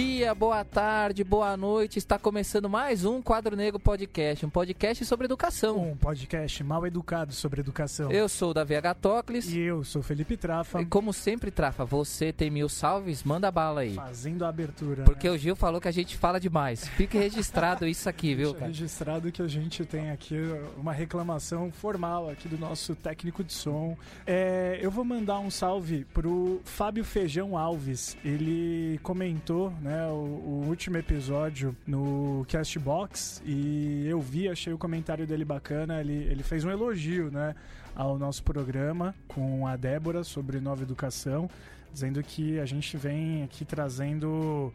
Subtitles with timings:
[0.00, 1.98] Bom dia, boa tarde, boa noite.
[1.98, 5.78] Está começando mais um Quadro Negro Podcast, um podcast sobre educação.
[5.78, 8.12] Um podcast mal educado sobre educação.
[8.12, 9.50] Eu sou o Davi Agatóclis.
[9.50, 10.82] E eu sou Felipe Trafa.
[10.82, 13.94] E como sempre, Trafa, você tem mil salves, manda bala aí.
[13.94, 15.04] Fazendo a abertura.
[15.04, 15.34] Porque né?
[15.34, 16.86] o Gil falou que a gente fala demais.
[16.86, 18.66] Fique registrado isso aqui, viu, cara?
[18.66, 20.36] registrado que a gente tem aqui
[20.76, 23.96] uma reclamação formal aqui do nosso técnico de som.
[24.26, 28.18] É, eu vou mandar um salve pro Fábio Feijão Alves.
[28.22, 35.26] Ele comentou né, o, o, último episódio no Castbox e eu vi, achei o comentário
[35.26, 36.00] dele bacana.
[36.00, 37.54] Ele, ele fez um elogio né,
[37.94, 41.48] ao nosso programa com a Débora sobre nova educação,
[41.92, 44.72] dizendo que a gente vem aqui trazendo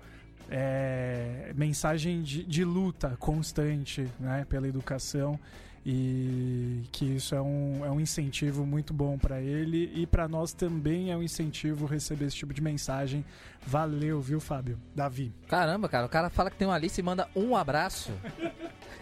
[0.50, 5.40] é, mensagem de, de, luta constante né, pela educação
[5.86, 10.52] e que isso é um, é um incentivo muito bom para ele e para nós
[10.52, 13.24] também é um incentivo receber esse tipo de mensagem.
[13.66, 14.80] Valeu, viu, Fábio?
[14.96, 15.32] Davi.
[15.48, 18.12] Caramba, cara, o cara fala que tem uma lista e manda um abraço.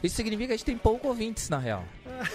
[0.03, 1.85] Isso significa que a gente tem pouco ouvintes, na real.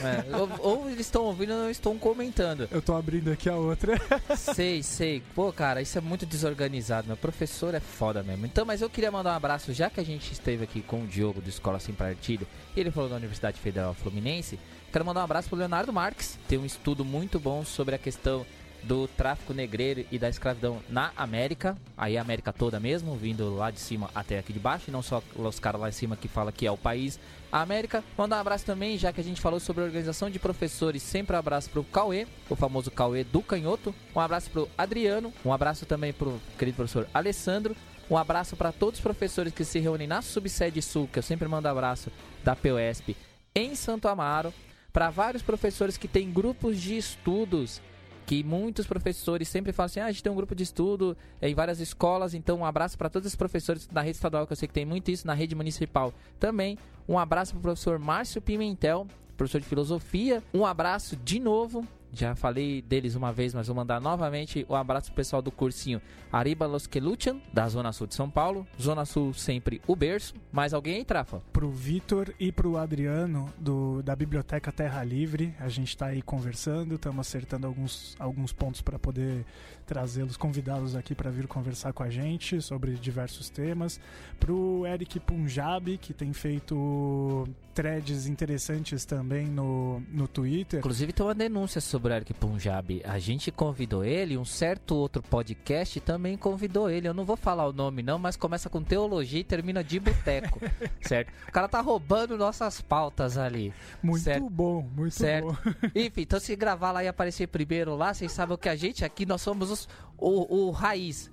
[0.02, 2.68] É, ou, ou, eles estão ouvindo ou estão comentando.
[2.70, 4.00] Eu tô abrindo aqui a outra.
[4.36, 5.22] sei, sei.
[5.34, 7.06] Pô, cara, isso é muito desorganizado.
[7.06, 8.46] Meu professor é foda mesmo.
[8.46, 11.06] Então, mas eu queria mandar um abraço, já que a gente esteve aqui com o
[11.06, 14.58] Diogo do Escola Sem Partido, e ele falou da Universidade Federal Fluminense.
[14.92, 16.38] Quero mandar um abraço pro Leonardo Marques.
[16.48, 18.46] Tem um estudo muito bom sobre a questão
[18.82, 23.70] do tráfico negreiro e da escravidão na América, aí a América toda mesmo, vindo lá
[23.70, 26.28] de cima até aqui de baixo, e não só os caras lá em cima que
[26.28, 27.18] fala que é o país,
[27.50, 28.04] a América.
[28.16, 31.34] Mandar um abraço também, já que a gente falou sobre a organização de professores, sempre
[31.34, 35.86] um abraço pro Cauê, o famoso Cauê do Canhoto, um abraço pro Adriano, um abraço
[35.86, 37.76] também pro querido professor Alessandro,
[38.10, 41.46] um abraço para todos os professores que se reúnem na subsede sul, que eu sempre
[41.46, 42.10] mando abraço
[42.42, 43.16] da POSP
[43.54, 44.53] em Santo Amaro,
[44.92, 47.80] para vários professores que têm grupos de estudos
[48.28, 51.55] que muitos professores sempre falam assim: ah, a gente tem um grupo de estudo em
[51.55, 54.69] várias escolas, então um abraço para todos os professores na rede estadual, que eu sei
[54.69, 56.77] que tem muito isso, na rede municipal também.
[57.09, 60.43] Um abraço para o professor Márcio Pimentel, professor de filosofia.
[60.53, 65.06] Um abraço de novo já falei deles uma vez, mas vou mandar novamente um abraço
[65.06, 66.00] pro pessoal do cursinho
[66.32, 68.66] Ariba Los Quelutian, da Zona Sul de São Paulo.
[68.80, 70.34] Zona Sul sempre o berço.
[70.52, 71.42] Mais alguém aí, Trafa?
[71.52, 75.54] Pro Vitor e pro Adriano, do, da Biblioteca Terra Livre.
[75.58, 79.44] A gente tá aí conversando, estamos acertando alguns, alguns pontos para poder
[79.86, 83.98] trazê-los, convidá-los aqui para vir conversar com a gente sobre diversos temas.
[84.38, 90.80] Pro Eric Punjabi, que tem feito threads interessantes também no, no Twitter.
[90.80, 93.03] Inclusive tem uma denúncia sobre o Eric Punjabi.
[93.04, 97.09] A gente convidou ele, um certo outro podcast também convidou ele.
[97.09, 100.60] Eu não vou falar o nome não, mas começa com teologia e termina de boteco,
[101.03, 101.32] certo?
[101.48, 103.72] O cara tá roubando nossas pautas ali.
[104.03, 104.48] Muito certo?
[104.48, 105.47] bom, muito certo?
[105.47, 105.56] bom.
[105.94, 109.26] Enfim, então se gravar lá e aparecer primeiro lá, vocês sabem que a gente aqui,
[109.26, 111.30] nós somos os, o, o raiz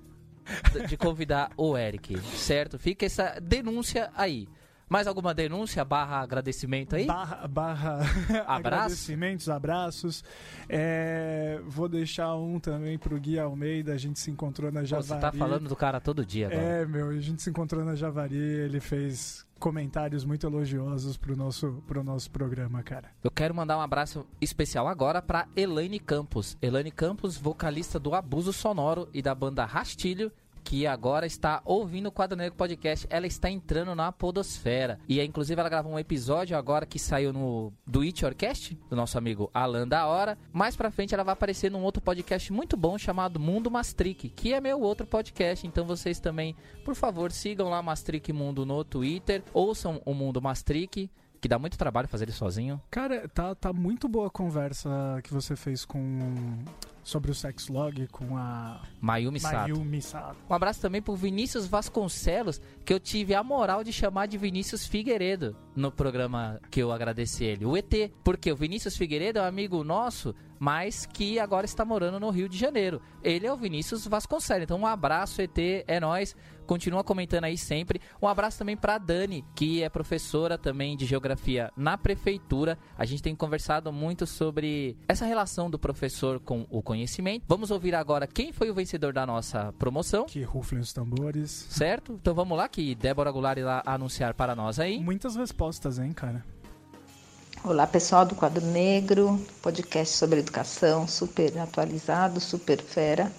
[0.88, 2.78] de convidar o Eric, certo?
[2.78, 4.48] Fica essa denúncia aí.
[4.88, 7.06] Mais alguma denúncia barra agradecimento aí?
[7.06, 8.00] Barra, barra
[8.46, 10.22] agradecimentos, abraços.
[10.68, 13.92] É, vou deixar um também pro Gui Almeida.
[13.92, 15.08] A gente se encontrou na Javari.
[15.08, 16.62] Você tá falando do cara todo dia agora.
[16.62, 18.36] É, meu, a gente se encontrou na Javari.
[18.36, 23.10] Ele fez comentários muito elogiosos pro nosso, pro nosso programa, cara.
[23.24, 26.56] Eu quero mandar um abraço especial agora para Elaine Campos.
[26.62, 30.30] Elaine Campos, vocalista do Abuso Sonoro e da banda Rastilho,
[30.66, 33.06] que agora está ouvindo o Quadro Negro Podcast.
[33.08, 34.98] Ela está entrando na podosfera.
[35.08, 39.16] E inclusive ela gravou um episódio agora que saiu no do It Orcast, do nosso
[39.16, 40.36] amigo Alan da Hora.
[40.52, 44.52] Mais pra frente ela vai aparecer num outro podcast muito bom chamado Mundo Mastric, que
[44.52, 45.64] é meu outro podcast.
[45.64, 51.08] Então vocês também, por favor, sigam lá Mastric Mundo no Twitter, ouçam o Mundo Mastric
[51.40, 52.80] que dá muito trabalho fazer ele sozinho.
[52.90, 54.88] Cara, tá, tá muito boa a conversa
[55.22, 56.58] que você fez com
[57.06, 59.54] sobre o sex log com a Mayumi Sato.
[59.54, 60.36] Mayumi Sato.
[60.50, 64.84] Um abraço também pro Vinícius Vasconcelos, que eu tive a moral de chamar de Vinícius
[64.84, 68.10] Figueiredo no programa que eu agradeci ele, o ET.
[68.24, 72.48] Porque o Vinícius Figueiredo é um amigo nosso, mas que agora está morando no Rio
[72.48, 73.00] de Janeiro.
[73.22, 74.64] Ele é o Vinícius Vasconcelos.
[74.64, 76.34] Então um abraço ET, é nós.
[76.66, 78.00] Continua comentando aí sempre.
[78.20, 82.76] Um abraço também para Dani, que é professora também de geografia na prefeitura.
[82.98, 87.44] A gente tem conversado muito sobre essa relação do professor com o conhecimento.
[87.46, 90.26] Vamos ouvir agora quem foi o vencedor da nossa promoção.
[90.26, 91.50] Que ruflem os tambores.
[91.70, 92.18] Certo?
[92.20, 94.98] Então vamos lá que Débora Goulart irá anunciar para nós aí.
[94.98, 96.44] Muitas respostas, hein, cara?
[97.68, 103.32] Olá, pessoal do Quadro Negro, podcast sobre educação, super atualizado, super fera.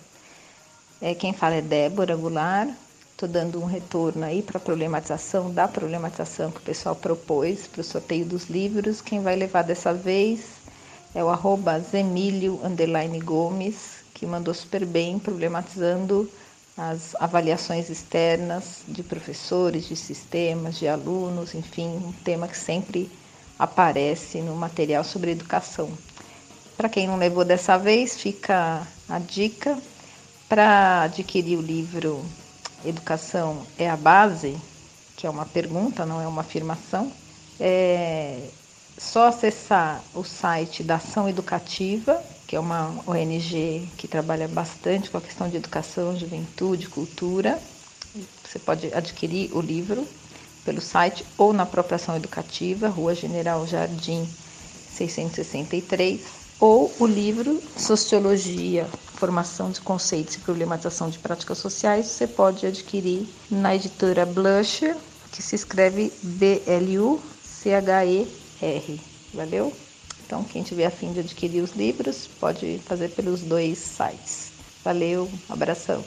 [1.01, 2.69] É, quem fala é Débora Goulart.
[3.13, 7.79] Estou dando um retorno aí para a problematização da problematização que o pessoal propôs para
[7.79, 8.99] o sorteio dos livros.
[8.99, 10.57] Quem vai levar dessa vez
[11.15, 12.59] é o arroba Zemílio
[13.23, 16.29] Gomes, que mandou super bem, problematizando
[16.77, 23.09] as avaliações externas de professores, de sistemas, de alunos, enfim, um tema que sempre
[23.57, 25.89] aparece no material sobre educação.
[26.75, 29.77] Para quem não levou dessa vez, fica a dica
[30.47, 32.23] para adquirir o livro
[32.85, 34.55] Educação é a Base,
[35.15, 37.11] que é uma pergunta, não é uma afirmação.
[37.59, 38.49] É
[38.97, 45.17] só acessar o site da Ação Educativa, que é uma ONG que trabalha bastante com
[45.17, 47.59] a questão de educação, juventude, cultura.
[48.43, 50.07] Você pode adquirir o livro
[50.67, 54.27] pelo site ou na própria Ação Educativa, Rua General Jardim
[54.91, 56.19] 663,
[56.59, 63.25] ou o livro Sociologia, Formação de Conceitos e Problematização de Práticas Sociais, você pode adquirir
[63.49, 64.97] na editora Blusher,
[65.31, 67.29] que se escreve B-L-U-C-H-E-R.
[69.33, 69.71] Valeu?
[70.25, 74.51] Então, quem tiver afim de adquirir os livros, pode fazer pelos dois sites.
[74.83, 76.03] Valeu, abração.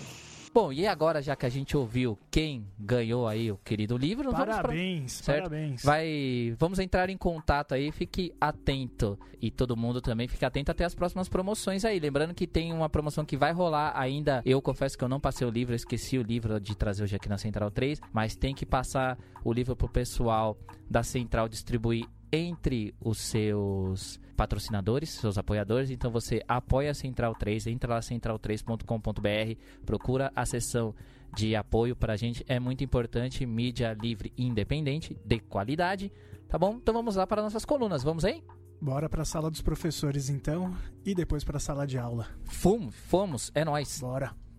[0.52, 5.20] Bom, e agora, já que a gente ouviu quem ganhou aí o querido livro, parabéns,
[5.20, 5.35] pra...
[5.35, 5.82] parabéns.
[5.85, 10.85] Vai, vamos entrar em contato aí, fique atento e todo mundo também fique atento até
[10.85, 12.00] as próximas promoções aí.
[12.00, 14.43] Lembrando que tem uma promoção que vai rolar ainda.
[14.44, 17.14] Eu confesso que eu não passei o livro, eu esqueci o livro de trazer hoje
[17.14, 20.58] aqui na Central 3, mas tem que passar o livro pro pessoal
[20.91, 25.91] da Central distribuir entre os seus patrocinadores, seus apoiadores.
[25.91, 30.94] Então você apoia a Central 3, entra lá central3.com.br, procura a seção
[31.35, 32.44] de apoio para a gente.
[32.49, 36.12] É muito importante, mídia livre e independente, de qualidade.
[36.49, 36.75] Tá bom?
[36.75, 38.03] Então vamos lá para nossas colunas.
[38.03, 38.43] Vamos aí?
[38.81, 40.75] Bora para a sala dos professores então
[41.05, 42.27] e depois para a sala de aula.
[42.44, 44.00] Fomos, fomos, é nós.
[44.00, 44.50] Bora.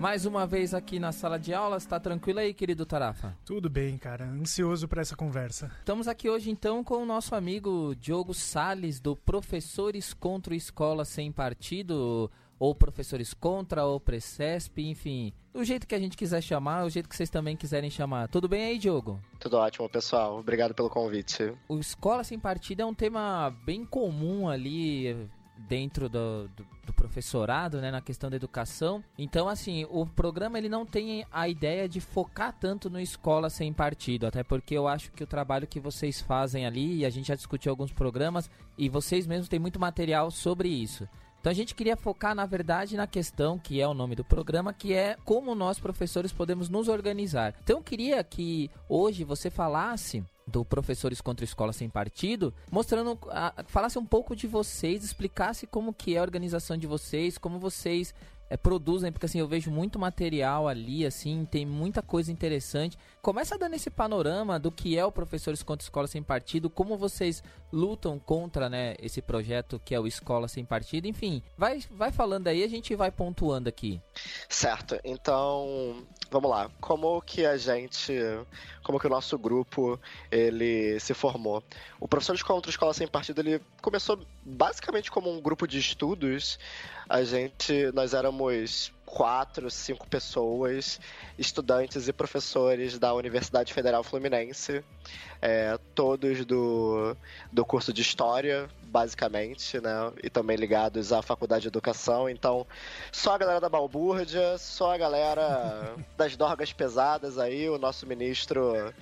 [0.00, 3.36] Mais uma vez aqui na sala de aula, está tranquilo aí, querido Tarafa?
[3.44, 4.24] Tudo bem, cara.
[4.24, 5.70] Ansioso para essa conversa.
[5.78, 11.30] Estamos aqui hoje então com o nosso amigo Diogo Sales do Professores contra Escola Sem
[11.30, 16.88] Partido, ou Professores contra, ou Precesp, enfim, do jeito que a gente quiser chamar, o
[16.88, 18.26] jeito que vocês também quiserem chamar.
[18.28, 19.20] Tudo bem aí, Diogo?
[19.38, 20.38] Tudo ótimo, pessoal.
[20.38, 21.52] Obrigado pelo convite.
[21.68, 25.28] O Escola Sem Partido é um tema bem comum ali
[25.68, 26.79] dentro do, do, do,
[27.10, 29.02] professorado, né, na questão da educação.
[29.18, 33.72] Então, assim, o programa ele não tem a ideia de focar tanto no escola sem
[33.72, 37.26] partido, até porque eu acho que o trabalho que vocês fazem ali, e a gente
[37.26, 38.48] já discutiu alguns programas,
[38.78, 41.06] e vocês mesmos têm muito material sobre isso.
[41.40, 44.74] Então a gente queria focar, na verdade, na questão que é o nome do programa,
[44.74, 47.54] que é como nós professores podemos nos organizar.
[47.64, 53.64] Então eu queria que hoje você falasse do Professores contra Escola Sem Partido, mostrando, a,
[53.66, 58.12] falasse um pouco de vocês, explicasse como que é a organização de vocês, como vocês
[58.50, 62.98] é, produzem, porque assim, eu vejo muito material ali, assim, tem muita coisa interessante.
[63.22, 67.42] Começa dando esse panorama do que é o Professores contra Escola Sem Partido, como vocês
[67.72, 72.48] lutam contra, né, esse projeto que é o Escola Sem Partido, enfim, vai, vai falando
[72.48, 74.00] aí, a gente vai pontuando aqui.
[74.48, 78.12] Certo, então, vamos lá, como que a gente,
[78.82, 80.00] como que o nosso grupo,
[80.32, 81.62] ele se formou?
[82.00, 86.58] O Professores contra Escola Sem Partido, ele começou basicamente como um grupo de estudos,
[87.08, 88.39] a gente, nós éramos
[89.04, 91.00] quatro, cinco pessoas,
[91.36, 94.84] estudantes e professores da Universidade Federal Fluminense,
[95.42, 97.16] é, todos do,
[97.50, 100.12] do curso de História, basicamente, né?
[100.22, 102.28] E também ligados à Faculdade de Educação.
[102.28, 102.66] Então,
[103.10, 108.94] só a galera da balbúrdia, só a galera das dorgas pesadas aí, o nosso ministro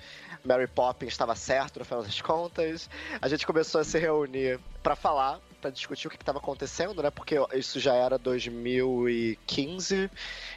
[0.43, 2.89] Mary Poppins estava certo no final das contas.
[3.21, 7.11] A gente começou a se reunir para falar para discutir o que estava acontecendo, né?
[7.11, 10.09] Porque isso já era 2015,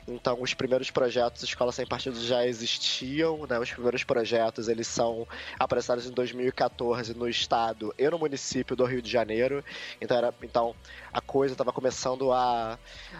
[0.06, 3.58] então os primeiros projetos Escola Sem Partido já existiam, né?
[3.58, 5.26] Os primeiros projetos eles são
[5.58, 9.64] apresentados em 2014 no estado e no município do Rio de Janeiro.
[10.00, 10.74] Então era, então
[11.12, 12.78] a coisa estava começando a,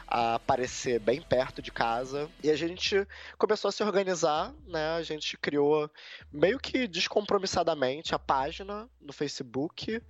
[0.09, 3.07] a aparecer bem perto de casa e a gente
[3.37, 4.97] começou a se organizar, né?
[4.97, 5.91] A gente criou
[6.33, 10.03] meio que descompromissadamente a página no Facebook,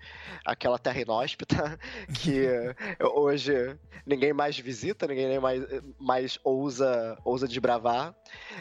[0.44, 1.78] aquela Terra Inóspita,
[2.14, 2.46] que
[3.00, 5.62] hoje ninguém mais visita, ninguém mais,
[5.98, 8.14] mais ousa, ousa desbravar.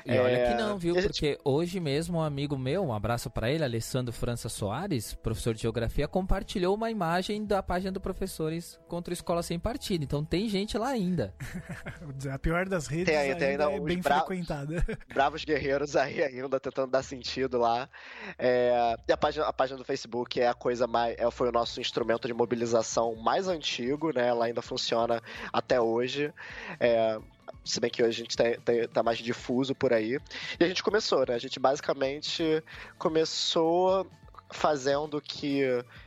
[0.05, 0.51] E olha é...
[0.51, 0.95] que não, viu?
[0.95, 5.61] Porque hoje mesmo um amigo meu, um abraço para ele, Alessandro França Soares, professor de
[5.61, 10.03] geografia, compartilhou uma imagem da página do Professores contra Escola Sem Partido.
[10.03, 11.33] Então tem gente lá ainda.
[12.31, 14.19] a pior das redes tem, ainda, tem ainda é bem bra...
[14.19, 14.85] frequentada.
[15.13, 17.89] Bravos guerreiros aí ainda tentando dar sentido lá.
[18.37, 18.95] É...
[19.07, 21.15] E a página, a página do Facebook é a coisa mais.
[21.17, 24.27] É, foi o nosso instrumento de mobilização mais antigo, né?
[24.27, 26.33] Ela ainda funciona até hoje.
[26.79, 27.19] É,
[27.63, 30.19] se bem que hoje a gente tá, tá, tá, mais difuso por aí.
[30.59, 31.35] E a gente começou, né?
[31.35, 32.63] A gente basicamente
[32.97, 34.07] começou
[34.51, 35.63] fazendo o que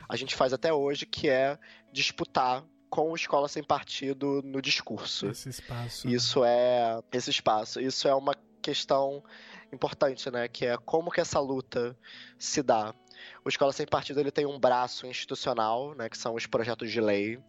[0.08, 1.58] a gente faz até hoje, que é
[1.92, 5.26] disputar com escola sem partido no discurso.
[5.26, 6.08] Esse espaço.
[6.08, 7.80] Isso é esse espaço.
[7.80, 9.20] Isso é uma questão
[9.72, 10.46] importante, né?
[10.46, 11.98] Que é como que essa luta
[12.38, 12.94] se dá.
[13.44, 17.00] O Escola Sem Partido ele tem um braço institucional, né, que são os projetos de
[17.00, 17.40] lei,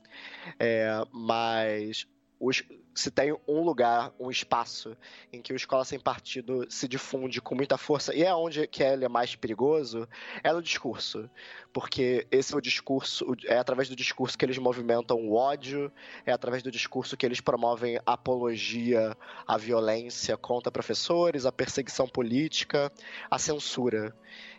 [0.60, 2.08] é, mas
[2.40, 2.64] os,
[2.94, 4.96] se tem um lugar, um espaço
[5.32, 8.84] em que o Escola Sem Partido se difunde com muita força, e é onde que
[8.84, 10.08] ele é mais perigoso,
[10.44, 11.30] é no discurso.
[11.72, 15.92] Porque esse é o discurso, é através do discurso que eles movimentam o ódio,
[16.26, 19.16] é através do discurso que eles promovem apologia
[19.48, 22.92] à violência contra professores, a perseguição política,
[23.30, 24.16] a censura.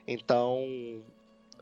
[0.07, 0.65] Então,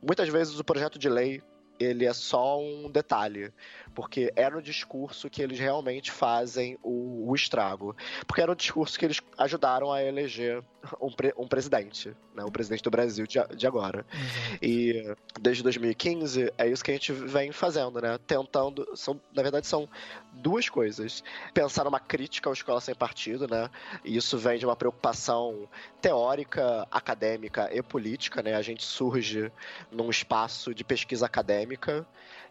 [0.02, 1.42] muitas vezes o projeto de lei
[1.78, 3.52] ele é só um detalhe,
[3.94, 7.96] porque é no discurso que eles realmente fazem o, o estrago.
[8.26, 10.62] Porque é no discurso que eles ajudaram a eleger
[11.00, 14.04] um, pre, um presidente, né, o presidente do Brasil de, de agora.
[14.12, 14.58] Uhum.
[14.60, 18.18] E desde 2015 é isso que a gente vem fazendo, né?
[18.26, 18.86] Tentando.
[18.94, 19.88] São, na verdade, são
[20.32, 21.22] duas coisas.
[21.52, 23.70] Pensar numa crítica à escola sem partido, né?
[24.04, 25.68] E isso vem de uma preocupação
[26.00, 28.54] teórica, acadêmica e política, né?
[28.54, 29.50] A gente surge
[29.90, 31.63] num espaço de pesquisa acadêmica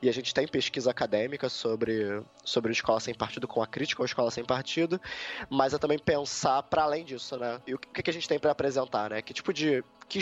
[0.01, 4.03] e a gente tem pesquisa acadêmica sobre, sobre a escola sem partido, com a crítica
[4.03, 4.99] à escola sem partido,
[5.49, 7.61] mas é também pensar para além disso, né?
[7.65, 9.21] E o que, que a gente tem para apresentar, né?
[9.21, 10.19] Que tipo de que,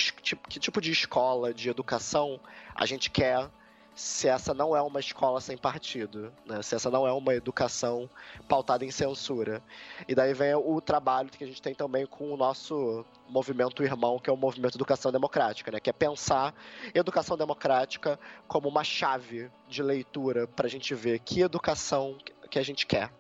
[0.48, 2.40] que tipo de escola, de educação
[2.76, 3.50] a gente quer
[3.94, 6.62] se essa não é uma escola sem partido, né?
[6.62, 8.10] se essa não é uma educação
[8.48, 9.62] pautada em censura.
[10.08, 14.18] E daí vem o trabalho que a gente tem também com o nosso movimento irmão,
[14.18, 15.80] que é o movimento Educação Democrática, né?
[15.80, 16.54] que é pensar
[16.94, 22.18] educação democrática como uma chave de leitura para a gente ver que educação
[22.50, 23.12] que a gente quer.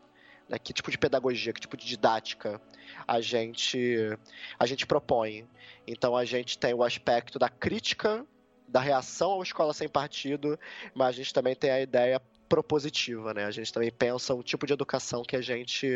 [0.47, 0.57] Né?
[0.57, 2.61] Que tipo de pedagogia, que tipo de didática
[3.07, 4.17] a gente,
[4.57, 5.47] a gente propõe.
[5.85, 8.25] Então a gente tem o aspecto da crítica
[8.71, 10.57] da reação à escola sem partido,
[10.93, 13.45] mas a gente também tem a ideia propositiva, né?
[13.45, 15.87] A gente também pensa o tipo de educação que a gente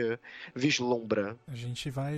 [0.55, 1.37] vislumbra.
[1.47, 2.17] A gente vai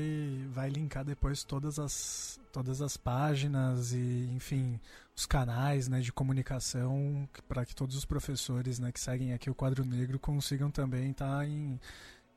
[0.49, 4.79] vai linkar depois todas as todas as páginas e, enfim,
[5.15, 9.55] os canais, né, de comunicação para que todos os professores, né, que seguem aqui o
[9.55, 11.79] quadro negro consigam também estar tá em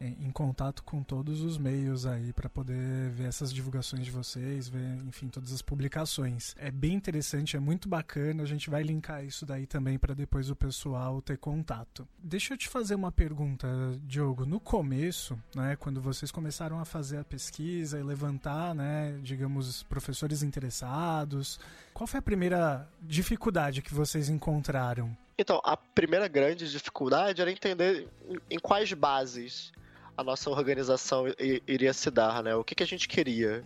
[0.00, 4.96] em contato com todos os meios aí para poder ver essas divulgações de vocês, ver,
[5.06, 6.54] enfim, todas as publicações.
[6.58, 8.42] É bem interessante, é muito bacana.
[8.42, 12.08] A gente vai linkar isso daí também para depois o pessoal ter contato.
[12.18, 13.68] Deixa eu te fazer uma pergunta,
[14.04, 14.46] Diogo.
[14.46, 20.42] No começo, né, quando vocês começaram a fazer a pesquisa e levantar, né, digamos, professores
[20.42, 21.60] interessados,
[21.92, 25.14] qual foi a primeira dificuldade que vocês encontraram?
[25.36, 28.08] Então, a primeira grande dificuldade era entender
[28.50, 29.72] em quais bases
[30.16, 31.26] a nossa organização
[31.66, 32.54] iria se dar, né?
[32.54, 33.64] O que, que a gente queria?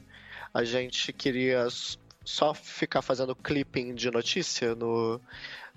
[0.52, 1.66] A gente queria
[2.24, 5.20] só ficar fazendo clipping de notícia no,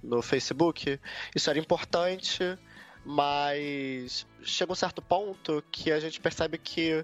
[0.01, 0.99] no Facebook.
[1.35, 2.57] Isso era importante,
[3.03, 7.03] mas chega um certo ponto que a gente percebe que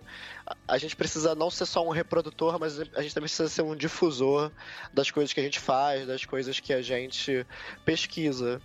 [0.68, 3.76] a gente precisa não ser só um reprodutor, mas a gente também precisa ser um
[3.76, 4.52] difusor
[4.94, 7.46] das coisas que a gente faz, das coisas que a gente
[7.86, 8.62] pesquisa.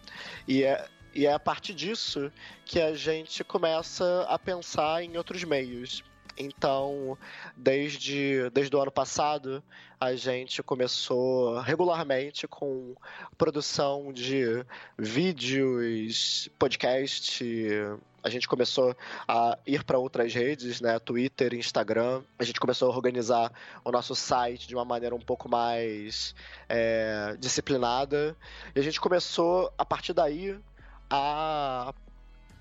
[0.46, 0.86] E é,
[1.18, 2.30] e é a partir disso
[2.64, 6.04] que a gente começa a pensar em outros meios.
[6.38, 7.18] Então,
[7.56, 9.60] desde, desde o ano passado,
[10.00, 12.94] a gente começou regularmente com
[13.36, 14.64] produção de
[14.96, 17.44] vídeos, podcast.
[18.22, 18.96] A gente começou
[19.26, 21.00] a ir para outras redes, né?
[21.00, 22.22] Twitter, Instagram.
[22.38, 23.52] A gente começou a organizar
[23.84, 26.32] o nosso site de uma maneira um pouco mais
[26.68, 28.36] é, disciplinada.
[28.72, 30.56] E a gente começou, a partir daí,
[31.10, 31.92] a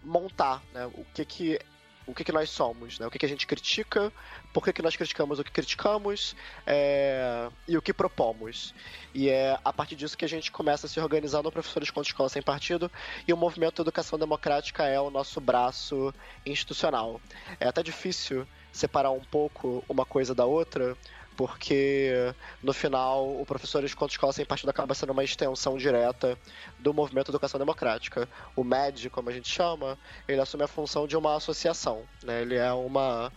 [0.04, 1.60] montar né, o que que
[2.08, 3.06] o que, que nós somos, né?
[3.06, 4.12] o que, que a gente critica,
[4.54, 7.50] por que, que nós criticamos o que criticamos é...
[7.68, 8.74] e o que propomos.
[9.13, 12.10] E é a partir disso que a gente começa a se organizar no Professores contra
[12.10, 12.89] Escola Sem Partido
[13.27, 16.13] e o Movimento Educação Democrática é o nosso braço
[16.46, 17.20] institucional.
[17.60, 20.96] É até difícil separar um pouco uma coisa da outra,
[21.38, 26.38] porque no final o Professores contra Escola Sem Partido acaba sendo uma extensão direta
[26.79, 28.27] do movimento Educação Democrática.
[28.56, 32.41] O MED, como a gente chama, ele assume a função de uma associação, né?
[32.41, 33.32] ele é uma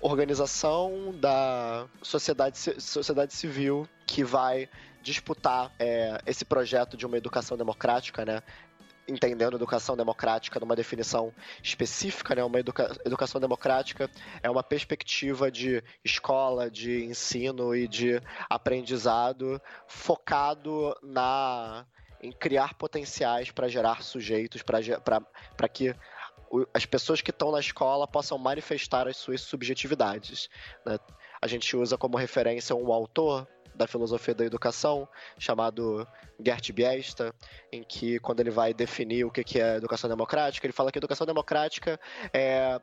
[0.00, 4.68] organização da sociedade, sociedade civil que vai
[5.02, 8.40] disputar é, esse projeto de uma educação democrática, né?
[9.12, 12.44] Entendendo educação democrática numa definição específica, né?
[12.44, 14.10] Uma educa educação democrática
[14.42, 21.86] é uma perspectiva de escola, de ensino e de aprendizado focado na
[22.22, 25.92] em criar potenciais para gerar sujeitos, para que
[26.72, 30.48] as pessoas que estão na escola possam manifestar as suas subjetividades.
[30.86, 30.98] Né?
[31.40, 33.48] A gente usa como referência um autor
[33.82, 35.08] da filosofia da educação,
[35.38, 36.06] chamado
[36.44, 37.34] Gert Biesta,
[37.70, 41.26] em que, quando ele vai definir o que é educação democrática, ele fala que educação
[41.26, 41.98] democrática
[42.32, 42.80] é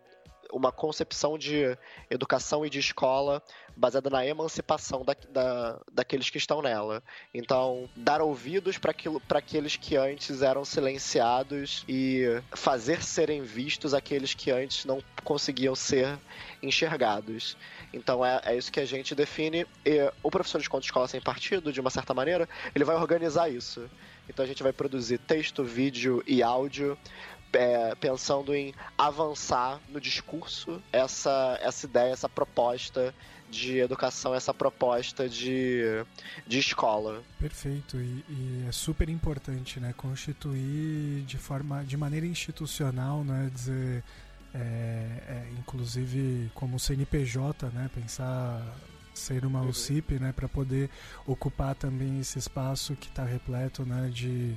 [0.51, 1.77] uma concepção de
[2.09, 3.41] educação e de escola
[3.75, 7.01] baseada na emancipação da, da, daqueles que estão nela.
[7.33, 8.91] Então, dar ouvidos para
[9.37, 16.19] aqueles que antes eram silenciados e fazer serem vistos aqueles que antes não conseguiam ser
[16.61, 17.55] enxergados.
[17.93, 19.65] Então, é, é isso que a gente define.
[19.85, 22.95] E o professor de conto de escola sem partido, de uma certa maneira, ele vai
[22.95, 23.89] organizar isso.
[24.27, 26.97] Então, a gente vai produzir texto, vídeo e áudio
[27.53, 33.13] é, pensando em avançar no discurso essa, essa ideia, essa proposta
[33.49, 35.83] de educação, essa proposta de,
[36.45, 37.23] de escola.
[37.39, 44.03] Perfeito, e, e, é super importante, né, constituir de forma, de maneira institucional, né, dizer,
[44.53, 48.63] é, é, inclusive como CNPJ, né, pensar
[49.13, 49.69] ser uma uhum.
[49.69, 50.89] UCIP, né, para poder
[51.25, 54.55] ocupar também esse espaço que está repleto, né, de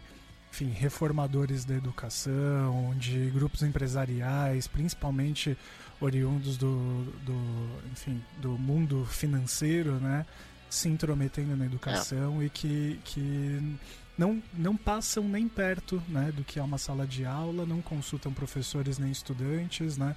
[0.53, 5.57] enfim, reformadores da educação, de grupos empresariais, principalmente
[5.99, 10.27] oriundos do, do, enfim, do mundo financeiro, né,
[10.69, 12.45] se intrometendo na educação é.
[12.45, 13.79] e que, que
[14.19, 18.31] não, não passam nem perto né, do que é uma sala de aula, não consultam
[18.31, 20.15] professores nem estudantes, né?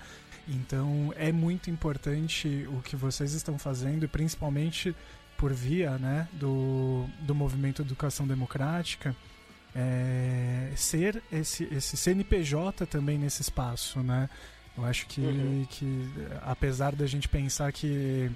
[0.48, 4.94] Então é muito importante o que vocês estão fazendo, principalmente
[5.38, 9.16] por via né, do, do movimento Educação Democrática,
[9.76, 14.30] é, ser esse, esse CNPJ também nesse espaço, né?
[14.78, 15.66] Eu acho que, uhum.
[15.70, 16.10] que
[16.42, 18.32] apesar da gente pensar que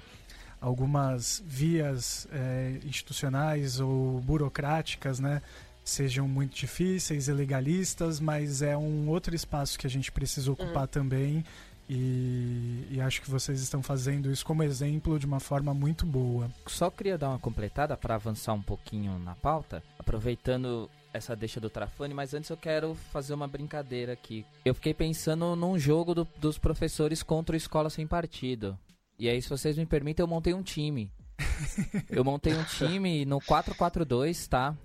[0.60, 5.42] algumas vias é, institucionais ou burocráticas, né,
[5.84, 10.82] sejam muito difíceis e legalistas, mas é um outro espaço que a gente precisa ocupar
[10.82, 10.88] uhum.
[10.88, 11.44] também.
[11.92, 16.48] E, e, acho que vocês estão fazendo isso como exemplo de uma forma muito boa.
[16.68, 21.70] Só queria dar uma completada para avançar um pouquinho na pauta, aproveitando essa deixa do
[21.70, 24.44] Trafani, mas antes eu quero fazer uma brincadeira aqui.
[24.64, 28.78] Eu fiquei pensando num jogo do, dos professores contra o Escola Sem Partido.
[29.18, 31.12] E aí, se vocês me permitem, eu montei um time.
[32.08, 34.76] eu montei um time no 4-4-2, tá?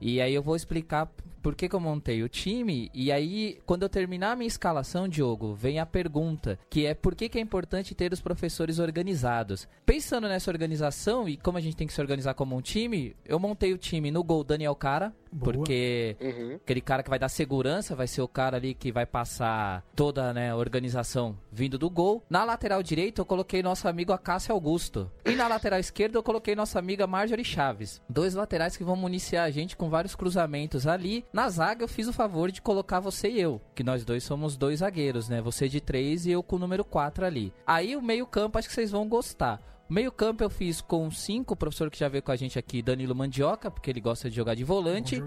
[0.00, 1.08] E aí eu vou explicar
[1.42, 2.90] por que, que eu montei o time.
[2.94, 7.14] E aí, quando eu terminar a minha escalação, Diogo, vem a pergunta, que é por
[7.14, 9.68] que, que é importante ter os professores organizados.
[9.84, 13.38] Pensando nessa organização e como a gente tem que se organizar como um time, eu
[13.38, 15.52] montei o time no gol Daniel Cara, Boa.
[15.52, 16.54] Porque uhum.
[16.56, 20.32] aquele cara que vai dar segurança vai ser o cara ali que vai passar toda
[20.34, 22.22] né, a organização vindo do gol.
[22.28, 25.10] Na lateral direita eu coloquei nosso amigo Acácio Augusto.
[25.24, 28.02] E na lateral esquerda eu coloquei nossa amiga Marjorie Chaves.
[28.08, 31.24] Dois laterais que vão municiar a gente com vários cruzamentos ali.
[31.32, 33.60] Na zaga eu fiz o favor de colocar você e eu.
[33.74, 35.40] Que nós dois somos dois zagueiros, né?
[35.40, 37.52] Você de três e eu com o número 4 ali.
[37.66, 39.60] Aí o meio campo acho que vocês vão gostar.
[39.92, 42.80] Meio campo eu fiz com cinco, o professor que já veio com a gente aqui,
[42.80, 45.22] Danilo Mandioca, porque ele gosta de jogar de volante.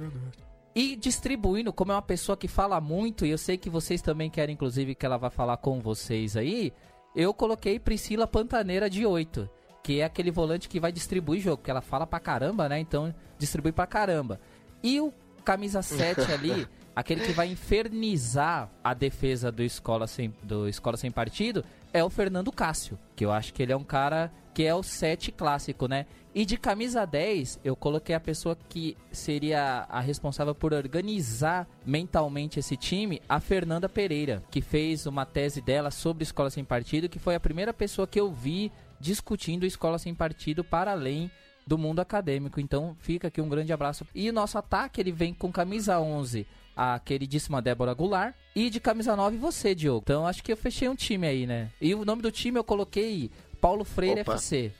[0.74, 4.28] E distribuindo, como é uma pessoa que fala muito, e eu sei que vocês também
[4.28, 6.74] querem, inclusive, que ela vá falar com vocês aí,
[7.16, 9.48] eu coloquei Priscila Pantaneira de 8,
[9.84, 12.80] que é aquele volante que vai distribuir jogo, porque ela fala pra caramba, né?
[12.80, 14.42] Então, distribui pra caramba.
[14.82, 20.68] E o camisa 7 ali, aquele que vai infernizar a defesa do Escola Sem, do
[20.68, 24.32] Escola Sem Partido, é o Fernando Cássio, que eu acho que ele é um cara
[24.56, 26.06] que é o 7 clássico, né?
[26.34, 32.58] E de camisa 10, eu coloquei a pessoa que seria a responsável por organizar mentalmente
[32.58, 37.20] esse time, a Fernanda Pereira, que fez uma tese dela sobre escola sem partido, que
[37.20, 41.30] foi a primeira pessoa que eu vi discutindo escola sem partido para além
[41.68, 42.60] do mundo acadêmico.
[42.60, 44.06] Então fica aqui um grande abraço.
[44.16, 48.36] E o nosso ataque ele vem com camisa 11, a queridíssima Débora Goulart.
[48.56, 50.02] E de camisa 9 você, Diogo.
[50.04, 51.72] Então acho que eu fechei um time aí, né?
[51.82, 54.34] E o nome do time eu coloquei Paulo Freire Opa.
[54.34, 54.72] FC.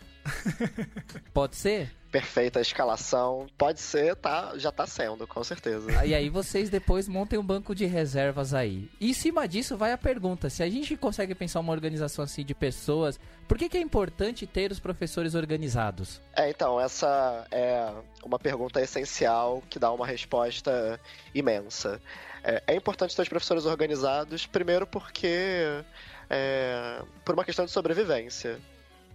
[1.34, 1.92] Pode ser?
[2.12, 3.46] Perfeita a escalação.
[3.58, 6.06] Pode ser, tá, já tá sendo, com certeza.
[6.06, 8.90] E aí vocês depois montem um banco de reservas aí.
[9.02, 12.46] E em cima disso vai a pergunta: se a gente consegue pensar uma organização assim
[12.46, 16.22] de pessoas, por que, que é importante ter os professores organizados?
[16.34, 17.92] É, então, essa é
[18.24, 21.00] uma pergunta essencial que dá uma resposta
[21.34, 22.02] imensa.
[22.44, 25.84] É, é importante ter os professores organizados, primeiro porque.
[26.30, 28.60] É, por uma questão de sobrevivência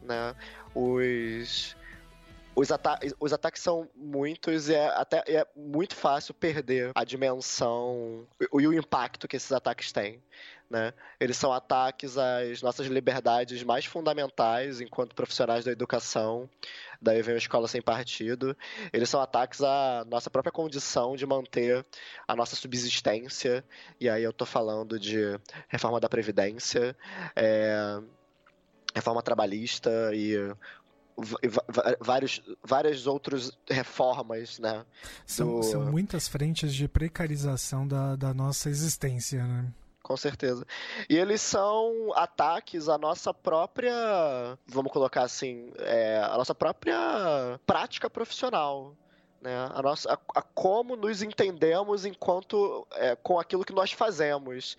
[0.03, 0.35] né?
[0.75, 1.77] Os
[2.55, 8.27] os, ata os ataques são muitos e é até é muito fácil perder a dimensão
[8.41, 10.23] e o impacto que esses ataques têm.
[10.69, 10.95] Né?
[11.19, 16.49] Eles são ataques às nossas liberdades mais fundamentais enquanto profissionais da educação.
[17.03, 18.57] Daí vem a escola sem partido.
[18.93, 21.85] Eles são ataques à nossa própria condição de manter
[22.29, 23.65] a nossa subsistência.
[23.99, 25.37] E aí eu estou falando de
[25.69, 26.97] reforma da Previdência,
[27.35, 28.01] é,
[28.95, 30.37] reforma trabalhista e
[32.01, 34.85] vários, várias outras reformas, né?
[35.27, 35.63] São, do...
[35.63, 39.73] são muitas frentes de precarização da, da nossa existência, né?
[40.03, 40.67] Com certeza.
[41.09, 48.11] E eles são ataques à nossa própria, vamos colocar assim, é, a nossa própria prática
[48.11, 48.97] profissional
[49.41, 49.71] né?
[49.73, 54.77] A nossa, a, a como nos entendemos enquanto é, com aquilo que nós fazemos.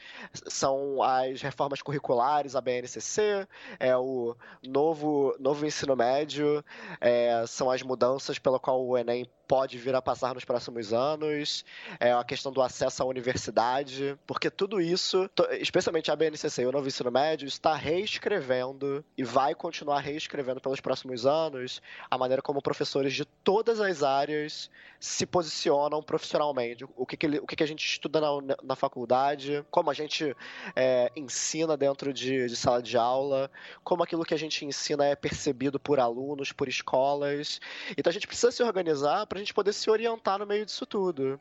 [0.47, 3.47] São as reformas curriculares, a BNCC,
[3.80, 6.63] é o novo, novo ensino médio,
[7.00, 11.66] é, são as mudanças pela qual o Enem pode vir a passar nos próximos anos,
[12.00, 16.72] é a questão do acesso à universidade, porque tudo isso, especialmente a BNCC e o
[16.72, 22.62] novo ensino médio, está reescrevendo e vai continuar reescrevendo pelos próximos anos a maneira como
[22.62, 24.70] professores de todas as áreas
[25.02, 29.66] se posicionam profissionalmente, o que, que, o que, que a gente estuda na, na faculdade,
[29.70, 30.34] como a gente
[30.76, 33.52] é, ensina dentro de, de sala de aula,
[33.84, 37.60] como aquilo que a gente ensina é percebido por alunos, por escolas.
[37.98, 41.40] Então a gente precisa se organizar para gente poder se orientar no meio disso tudo,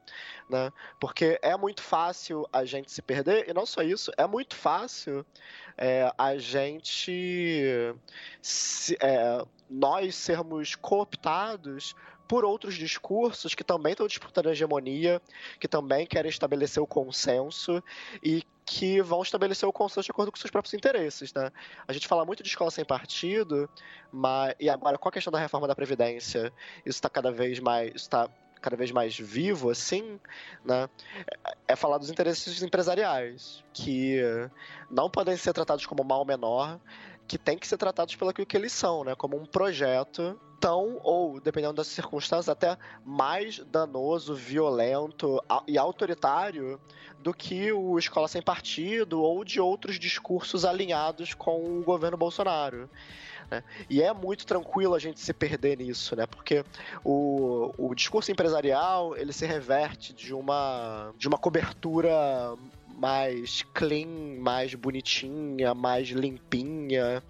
[0.48, 0.72] né?
[0.98, 5.24] Porque é muito fácil a gente se perder, e não só isso, é muito fácil
[5.76, 7.94] é, a gente.
[8.42, 11.94] Se, é, nós sermos cooptados
[12.30, 15.20] por outros discursos que também estão disputando a hegemonia,
[15.58, 17.82] que também querem estabelecer o consenso
[18.22, 21.50] e que vão estabelecer o consenso de acordo com seus próprios interesses, né?
[21.88, 23.68] A gente fala muito de escola sem partido,
[24.12, 26.52] mas e agora com a questão da reforma da previdência,
[26.86, 28.28] isso está cada vez mais está
[28.60, 30.20] cada vez mais vivo, assim,
[30.64, 30.88] né?
[31.66, 34.20] É falar dos interesses empresariais, que
[34.88, 36.78] não podem ser tratados como mal menor,
[37.30, 39.14] que tem que ser tratados pelo que eles são, né?
[39.14, 46.80] Como um projeto tão, ou dependendo das circunstâncias, até mais danoso, violento e autoritário
[47.20, 52.90] do que o Escola Sem Partido ou de outros discursos alinhados com o governo Bolsonaro.
[53.48, 53.62] Né?
[53.88, 56.26] E é muito tranquilo a gente se perder nisso, né?
[56.26, 56.64] Porque
[57.04, 62.10] o, o discurso empresarial ele se reverte de uma, de uma cobertura
[63.00, 67.22] mais clean, mais bonitinha, mais limpinha.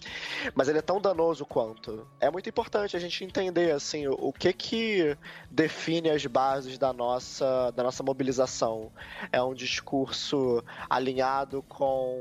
[0.53, 2.09] Mas ele é tão danoso quanto.
[2.19, 5.17] É muito importante a gente entender assim o que que
[5.49, 8.91] define as bases da nossa da nossa mobilização.
[9.31, 12.19] É um discurso alinhado com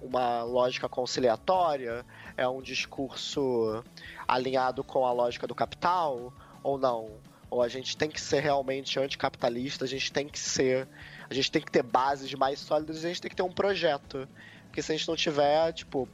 [0.00, 2.06] uma lógica conciliatória?
[2.38, 3.84] É um discurso
[4.26, 7.10] alinhado com a lógica do capital ou não?
[7.50, 10.88] Ou a gente tem que ser realmente anticapitalista, a gente tem que ser
[11.30, 13.52] a gente tem que ter bases mais sólidas e a gente tem que ter um
[13.52, 14.28] projeto.
[14.64, 16.08] Porque se a gente não tiver, tipo,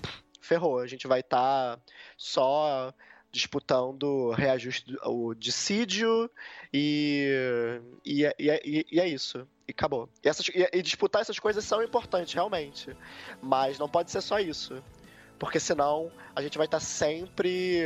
[0.45, 0.79] ferrou.
[0.79, 1.83] A gente vai estar tá
[2.17, 2.93] só
[3.33, 6.31] disputando reajuste, o dissídio
[6.73, 9.47] e, e, e, e, é isso.
[9.67, 10.09] E acabou.
[10.23, 12.97] E, essas, e, disputar essas coisas são importantes, realmente.
[13.43, 14.81] Mas não pode ser só isso.
[15.39, 17.83] Porque senão a gente vai estar tá sempre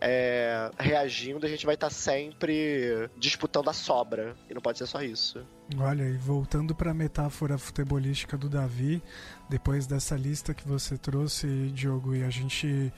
[0.00, 4.36] é, reagindo, a gente vai estar tá sempre disputando a sobra.
[4.50, 5.46] E não pode ser só isso.
[5.78, 9.02] Olha, e voltando para a metáfora futebolística do Davi,
[9.48, 12.92] depois dessa lista que você trouxe, Diogo, e a gente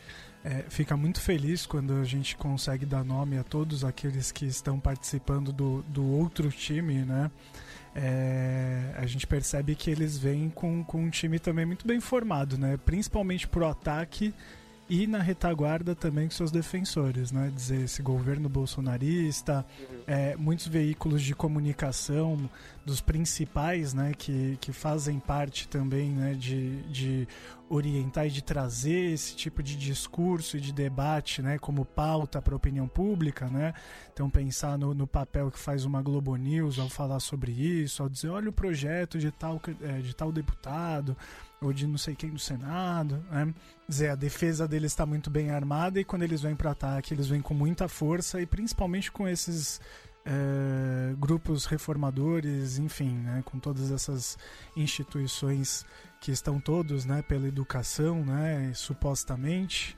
[0.45, 4.81] é, fica muito feliz quando a gente consegue dar nome a todos aqueles que estão
[4.81, 7.31] participando do, do outro time, né?
[7.95, 12.59] É, a gente percebe que eles vêm com, com um time também muito bem formado,
[12.59, 12.77] né?
[12.85, 14.35] Principalmente pro ataque
[14.89, 17.51] e na retaguarda também com seus defensores, né?
[17.53, 20.03] Dizer, esse governo bolsonarista, uhum.
[20.07, 22.49] é, muitos veículos de comunicação
[22.85, 24.13] dos principais, né?
[24.17, 26.35] Que, que fazem parte também, né?
[26.35, 27.29] De, de
[27.69, 31.59] orientar e de trazer esse tipo de discurso e de debate, né?
[31.59, 33.75] Como pauta para a opinião pública, né?
[34.13, 38.09] Então pensar no, no papel que faz uma Globo News ao falar sobre isso, ao
[38.09, 41.17] dizer, olha o projeto de tal, é, de tal deputado,
[41.61, 43.55] ou de não sei quem do Senado, né?
[43.89, 47.29] Dizer, a defesa deles está muito bem armada e quando eles vêm para ataque, eles
[47.29, 49.81] vêm com muita força e principalmente com esses
[50.25, 53.43] é, grupos reformadores, enfim, né?
[53.45, 54.37] Com todas essas
[54.77, 55.87] instituições
[56.21, 57.23] que estão todos, né?
[57.23, 58.73] Pela educação, né?
[58.75, 59.97] Supostamente.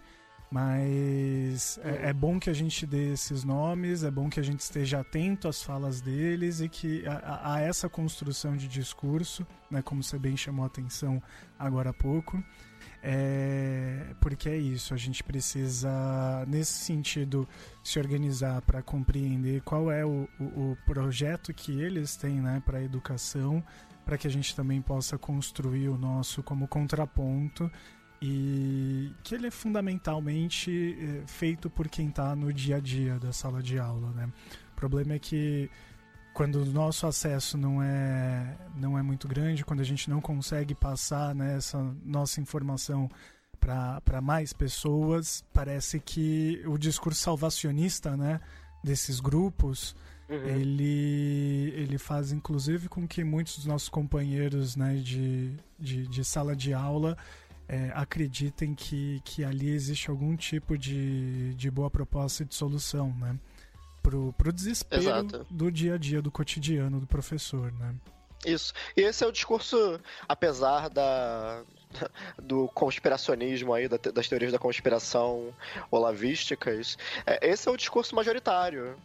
[0.50, 4.60] Mas é, é, bom que a gente dê esses nomes, é bom que a gente
[4.60, 10.02] esteja atento às falas deles e que a, a essa construção de discurso, né, como
[10.02, 11.22] você bem chamou a atenção
[11.58, 12.42] agora há pouco.
[13.02, 17.46] É, porque é isso, a gente precisa, nesse sentido,
[17.84, 22.78] se organizar para compreender qual é o, o, o, projeto que eles têm né, para
[22.78, 23.62] a educação,
[24.04, 27.70] para que a gente também possa construir o nosso como contraponto
[28.20, 33.32] e que ele é fundamentalmente é, feito por quem está no dia a dia da
[33.32, 34.10] sala de aula.
[34.10, 34.28] Né?
[34.72, 35.70] O problema é que
[36.34, 40.74] quando o nosso acesso não é, não é muito grande, quando a gente não consegue
[40.74, 43.08] passar né, essa nossa informação
[43.58, 48.40] para mais pessoas, parece que o discurso salvacionista né,
[48.84, 49.96] desses grupos
[50.28, 50.36] uhum.
[50.36, 56.54] ele, ele faz inclusive com que muitos dos nossos companheiros né, de, de, de sala
[56.54, 57.16] de aula
[57.68, 63.14] é, acreditem que, que ali existe algum tipo de, de boa proposta de solução.
[63.18, 63.38] Né?
[64.08, 65.46] pro, pro desespero Exato.
[65.50, 67.94] do dia a dia, do cotidiano do professor, né?
[68.46, 68.72] Isso.
[68.96, 71.62] E esse é o discurso, apesar da,
[72.40, 75.52] do conspiracionismo aí, das teorias da conspiração
[75.90, 78.96] olavísticas, é, esse é o discurso majoritário.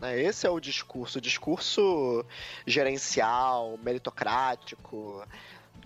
[0.00, 0.22] Né?
[0.22, 2.24] Esse é o discurso, o discurso
[2.66, 5.26] gerencial, meritocrático,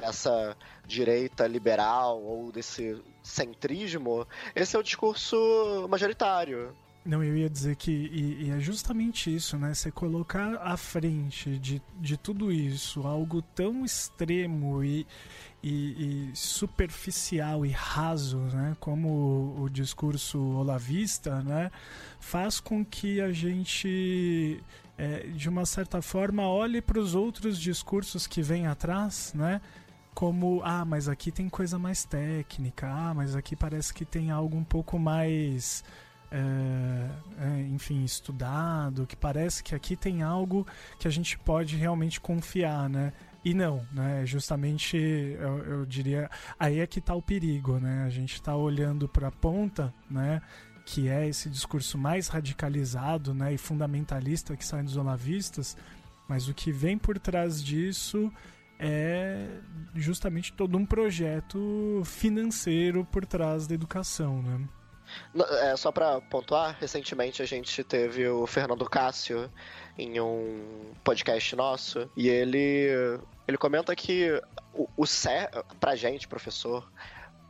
[0.03, 6.75] dessa direita liberal ou desse centrismo, esse é o discurso majoritário.
[7.05, 9.75] Não, eu ia dizer que e, e, é justamente isso, né?
[9.75, 15.05] Você colocar à frente de, de tudo isso algo tão extremo e,
[15.61, 18.77] e, e superficial e raso, né?
[18.79, 21.73] Como o, o, discurso olavista, né?
[22.21, 24.63] Faz com que a gente,
[24.97, 29.61] é, de uma certa forma, olhe para os outros discursos que vêm atrás, né?
[30.15, 34.57] Como, ah, mas aqui tem coisa mais técnica, ah, mas aqui parece que tem algo
[34.57, 35.83] um pouco mais
[36.33, 40.67] é, é, enfim, estudado, que parece que aqui tem algo
[40.99, 43.13] que a gente pode realmente confiar, né?
[43.45, 44.25] E não, né?
[44.25, 48.05] Justamente, eu, eu diria, aí é que está o perigo, né?
[48.07, 50.41] A gente está olhando para a ponta, né?
[50.87, 53.53] Que é esse discurso mais radicalizado, né?
[53.53, 55.77] E fundamentalista que sai dos olavistas,
[56.27, 58.33] mas o que vem por trás disso
[58.83, 59.47] é
[59.95, 64.69] justamente todo um projeto financeiro por trás da educação, né?
[65.61, 69.51] É, só para pontuar, recentemente a gente teve o Fernando Cássio
[69.97, 72.89] em um podcast nosso e ele
[73.47, 74.41] ele comenta que
[74.73, 76.91] o, o cer pra gente, professor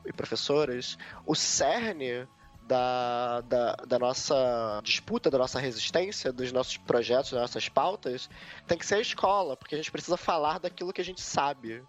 [0.04, 2.26] e professoras, o cerne
[2.66, 8.28] da, da, da, nossa disputa, da nossa resistência, dos nossos projetos, das nossas pautas,
[8.66, 11.82] tem que ser a escola, porque a gente precisa falar daquilo que a gente sabe.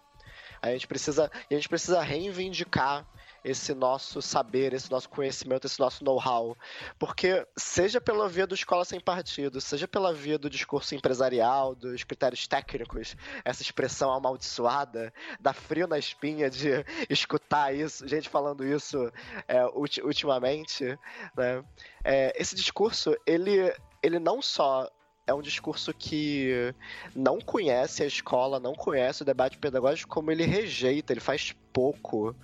[0.60, 3.06] A gente precisa, a gente precisa reivindicar
[3.44, 6.56] esse nosso saber, esse nosso conhecimento, esse nosso know-how.
[6.98, 12.02] Porque, seja pela via do escola sem partido, seja pela via do discurso empresarial, dos
[12.02, 16.70] critérios técnicos, essa expressão amaldiçoada, dá frio na espinha de
[17.10, 19.12] escutar isso, gente falando isso
[19.46, 19.64] é,
[20.02, 20.98] ultimamente,
[21.36, 21.62] né?
[22.02, 24.88] É, esse discurso, ele, ele não só
[25.26, 26.74] é um discurso que
[27.14, 32.34] não conhece a escola, não conhece o debate pedagógico, como ele rejeita, ele faz pouco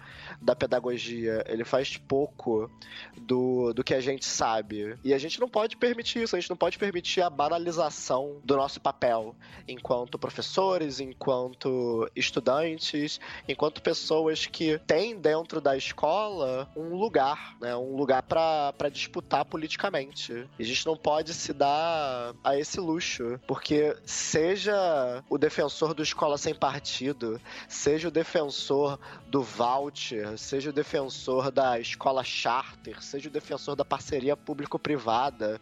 [0.42, 2.68] da pedagogia, ele faz pouco
[3.16, 4.98] do, do que a gente sabe.
[5.04, 8.56] E a gente não pode permitir isso, a gente não pode permitir a banalização do
[8.56, 9.36] nosso papel
[9.68, 17.94] enquanto professores, enquanto estudantes, enquanto pessoas que têm dentro da escola um lugar, né, um
[17.94, 20.48] lugar para disputar politicamente.
[20.58, 26.02] E a gente não pode se dar a esse luxo, porque seja o defensor do
[26.02, 33.28] escola sem partido, seja o defensor do voucher, seja o defensor da escola charter, seja
[33.28, 35.61] o defensor da parceria público-privada.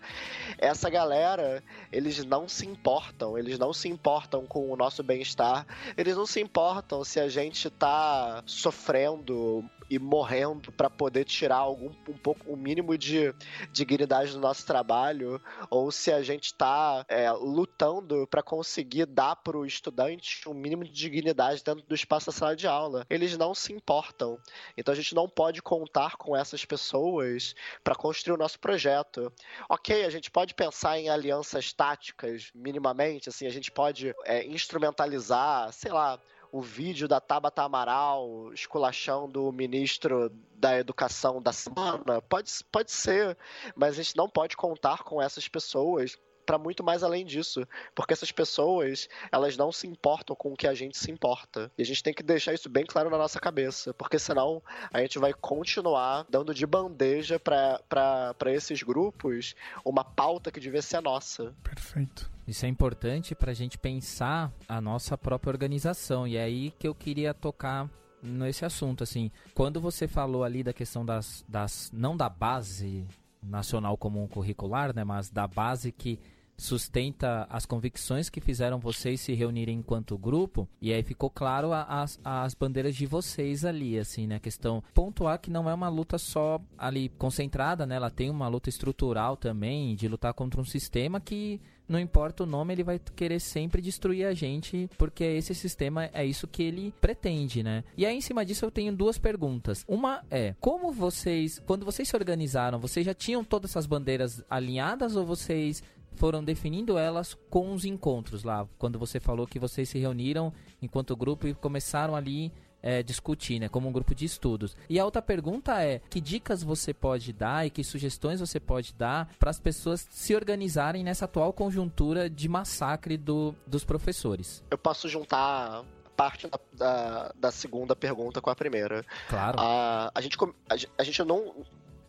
[0.56, 5.66] Essa galera, eles não se importam, eles não se importam com o nosso bem-estar,
[5.96, 11.90] eles não se importam se a gente tá sofrendo e morrendo para poder tirar algum
[12.08, 13.34] um pouco um mínimo de
[13.72, 15.40] dignidade do nosso trabalho
[15.70, 20.84] ou se a gente está é, lutando para conseguir dar para o estudante um mínimo
[20.84, 23.06] de dignidade dentro do espaço da sala de aula.
[23.08, 24.38] Eles não se importam.
[24.76, 29.32] Então a gente não pode contar com essas pessoas para construir o nosso projeto.
[29.68, 35.72] Ok, a gente pode pensar em alianças táticas minimamente, assim, a gente pode é, instrumentalizar,
[35.72, 42.22] sei lá, o vídeo da Tabata Amaral esculachando o ministro da educação da semana?
[42.22, 43.36] Pode, pode ser,
[43.76, 46.16] mas a gente não pode contar com essas pessoas
[46.48, 50.66] para muito mais além disso, porque essas pessoas, elas não se importam com o que
[50.66, 51.70] a gente se importa.
[51.76, 55.02] E a gente tem que deixar isso bem claro na nossa cabeça, porque senão a
[55.02, 61.54] gente vai continuar dando de bandeja para esses grupos uma pauta que devia ser nossa.
[61.62, 62.30] Perfeito.
[62.46, 66.26] Isso é importante para a gente pensar a nossa própria organização.
[66.26, 67.90] E é aí que eu queria tocar
[68.22, 69.30] nesse assunto, assim.
[69.52, 73.06] Quando você falou ali da questão das, das não da base
[73.42, 76.18] nacional comum curricular, né, mas da base que
[76.58, 82.20] sustenta as convicções que fizeram vocês se reunirem enquanto grupo, e aí ficou claro as,
[82.24, 84.38] as bandeiras de vocês ali, assim, né?
[84.38, 87.94] Questão pontuar que não é uma luta só ali concentrada, né?
[87.94, 92.46] Ela tem uma luta estrutural também de lutar contra um sistema que não importa o
[92.46, 96.92] nome, ele vai querer sempre destruir a gente, porque esse sistema é isso que ele
[97.00, 97.82] pretende, né?
[97.96, 99.84] E aí, em cima disso, eu tenho duas perguntas.
[99.88, 105.16] Uma é: como vocês, quando vocês se organizaram, vocês já tinham todas essas bandeiras alinhadas
[105.16, 105.82] ou vocês
[106.18, 110.52] foram definindo elas com os encontros lá, quando você falou que vocês se reuniram
[110.82, 112.52] enquanto grupo e começaram ali
[112.82, 114.76] é, discutir, né, como um grupo de estudos.
[114.88, 118.94] E a outra pergunta é: que dicas você pode dar e que sugestões você pode
[118.94, 124.62] dar para as pessoas se organizarem nessa atual conjuntura de massacre do, dos professores?
[124.70, 125.84] Eu posso juntar
[126.16, 129.04] parte da, da, da, segunda pergunta com a primeira.
[129.28, 129.56] Claro.
[129.60, 130.36] A, a, gente,
[130.68, 131.64] a, a gente não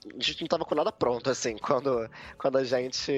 [0.06, 3.12] a gente não tava com nada pronto, assim, quando, quando a gente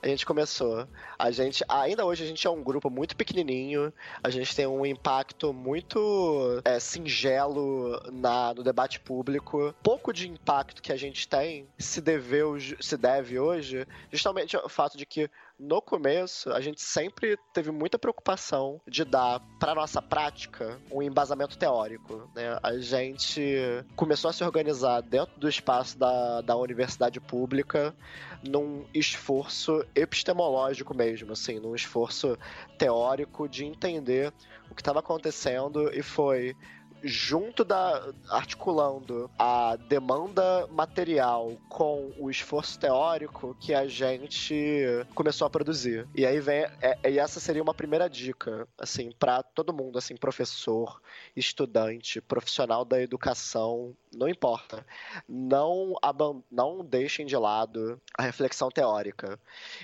[0.00, 0.86] a gente começou.
[1.18, 4.84] A gente, ainda hoje a gente é um grupo muito pequenininho, a gente tem um
[4.86, 9.74] impacto muito é, singelo na, no debate público.
[9.82, 14.96] Pouco de impacto que a gente tem se, deveu, se deve hoje justamente ao fato
[14.96, 20.80] de que no começo, a gente sempre teve muita preocupação de dar para nossa prática
[20.90, 22.28] um embasamento teórico.
[22.34, 22.58] Né?
[22.62, 23.40] A gente
[23.94, 27.94] começou a se organizar dentro do espaço da, da universidade pública
[28.42, 32.36] num esforço epistemológico mesmo, assim, num esforço
[32.76, 34.32] teórico de entender
[34.70, 36.56] o que estava acontecendo e foi
[37.02, 44.84] junto da articulando a demanda material com o esforço teórico que a gente
[45.14, 46.06] começou a produzir.
[46.14, 50.16] E aí vem é, e essa seria uma primeira dica, assim, para todo mundo, assim,
[50.16, 51.00] professor,
[51.36, 54.84] estudante, profissional da educação, não importa.
[55.28, 55.94] Não
[56.50, 59.38] não deixem de lado a reflexão teórica.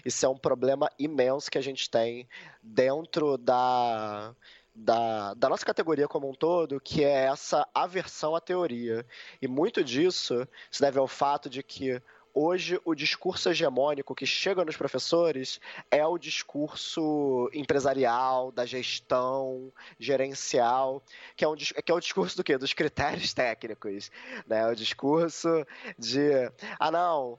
[0.05, 2.29] Isso é um problema imenso que a gente tem
[2.63, 4.35] dentro da
[4.79, 9.05] da, da nossa categoria como um todo, que é essa aversão à teoria.
[9.43, 12.01] E muito disso se deve ao fato de que
[12.39, 21.03] hoje o discurso hegemônico que chega nos professores é o discurso empresarial, da gestão, gerencial,
[21.37, 22.57] que é, um, que é o discurso do quê?
[22.57, 24.11] Dos critérios técnicos,
[24.47, 24.67] né?
[24.69, 25.67] O discurso
[25.99, 26.31] de,
[26.79, 27.39] ah não,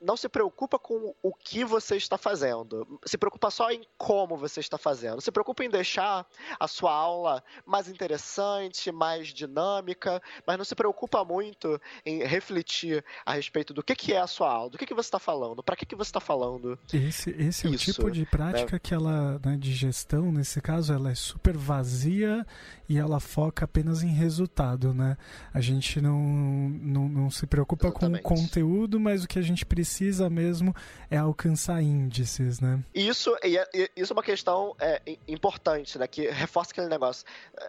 [0.00, 4.58] não se preocupa com o que você está fazendo, se preocupa só em como você
[4.58, 6.26] está fazendo, se preocupa em deixar
[6.58, 13.32] a sua aula mais interessante, mais dinâmica, mas não se preocupa muito em refletir a
[13.32, 14.70] respeito do que, que é a sua aula?
[14.70, 15.62] Do que, que você está falando?
[15.62, 16.78] Para que, que você está falando?
[16.92, 18.80] Esse, esse é o tipo de prática né?
[18.82, 22.46] que ela, né, de gestão, nesse caso, ela é super vazia
[22.88, 25.16] e ela foca apenas em resultado, né?
[25.52, 28.22] A gente não, não, não se preocupa Exatamente.
[28.22, 30.74] com o conteúdo, mas o que a gente precisa mesmo
[31.10, 32.82] é alcançar índices, né?
[32.94, 36.06] Isso, e, é, isso é uma questão é, importante, né?
[36.06, 37.24] Que reforça aquele negócio.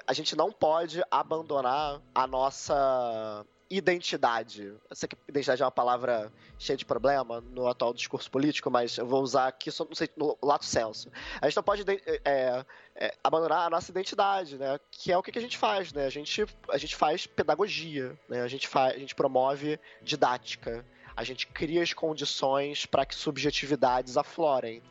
[0.08, 4.74] A gente não pode abandonar a nossa identidade.
[4.90, 8.98] Eu sei que identidade é uma palavra cheia de problema no atual discurso político, mas
[8.98, 11.10] eu vou usar aqui só sei, no lato senso.
[11.42, 11.84] A gente não pode
[12.24, 14.80] é, é, abandonar a nossa identidade, né?
[14.92, 16.06] Que é o que, que a gente faz, né?
[16.06, 18.42] A gente, a gente faz pedagogia, né?
[18.42, 24.18] A gente, faz, a gente promove didática a gente cria as condições para que subjetividades
[24.18, 24.82] aflorem.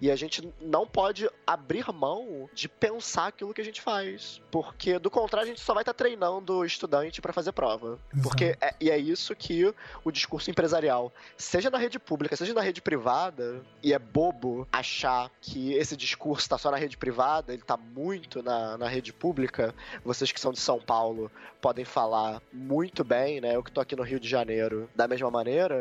[0.00, 4.40] E a gente não pode abrir mão de pensar aquilo que a gente faz.
[4.50, 7.98] Porque, do contrário, a gente só vai estar tá treinando o estudante para fazer prova.
[8.12, 8.22] Exato.
[8.22, 12.60] Porque é, e é isso que o discurso empresarial, seja na rede pública, seja na
[12.60, 17.62] rede privada, e é bobo achar que esse discurso está só na rede privada, ele
[17.62, 19.74] está muito na, na rede pública.
[20.04, 23.56] Vocês que são de São Paulo podem falar muito bem, né?
[23.56, 25.71] Eu que estou aqui no Rio de Janeiro, da mesma maneira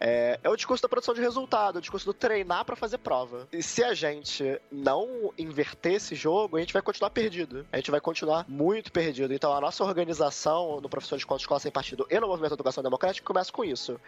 [0.00, 2.98] é, é o discurso da produção de resultado, é o discurso do treinar para fazer
[2.98, 3.48] prova.
[3.52, 7.66] E se a gente não inverter esse jogo, a gente vai continuar perdido.
[7.72, 9.32] A gente vai continuar muito perdido.
[9.32, 12.54] Então a nossa organização no Professor de Contas Escola Sem Partido e no Movimento de
[12.54, 14.00] Educação Democrática começa com isso.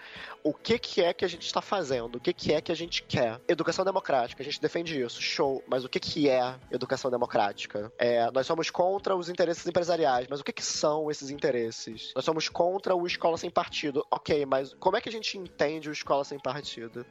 [0.43, 2.17] O que, que é que a gente está fazendo?
[2.17, 3.41] O que, que é que a gente quer?
[3.49, 5.63] Educação democrática, a gente defende isso, show.
[5.67, 7.93] Mas o que, que é educação democrática?
[7.99, 12.13] É, nós somos contra os interesses empresariais, mas o que, que são esses interesses?
[12.15, 14.07] Nós somos contra o Escola Sem Partido.
[14.11, 17.05] Ok, mas como é que a gente gente entende o Escola Sem Partido.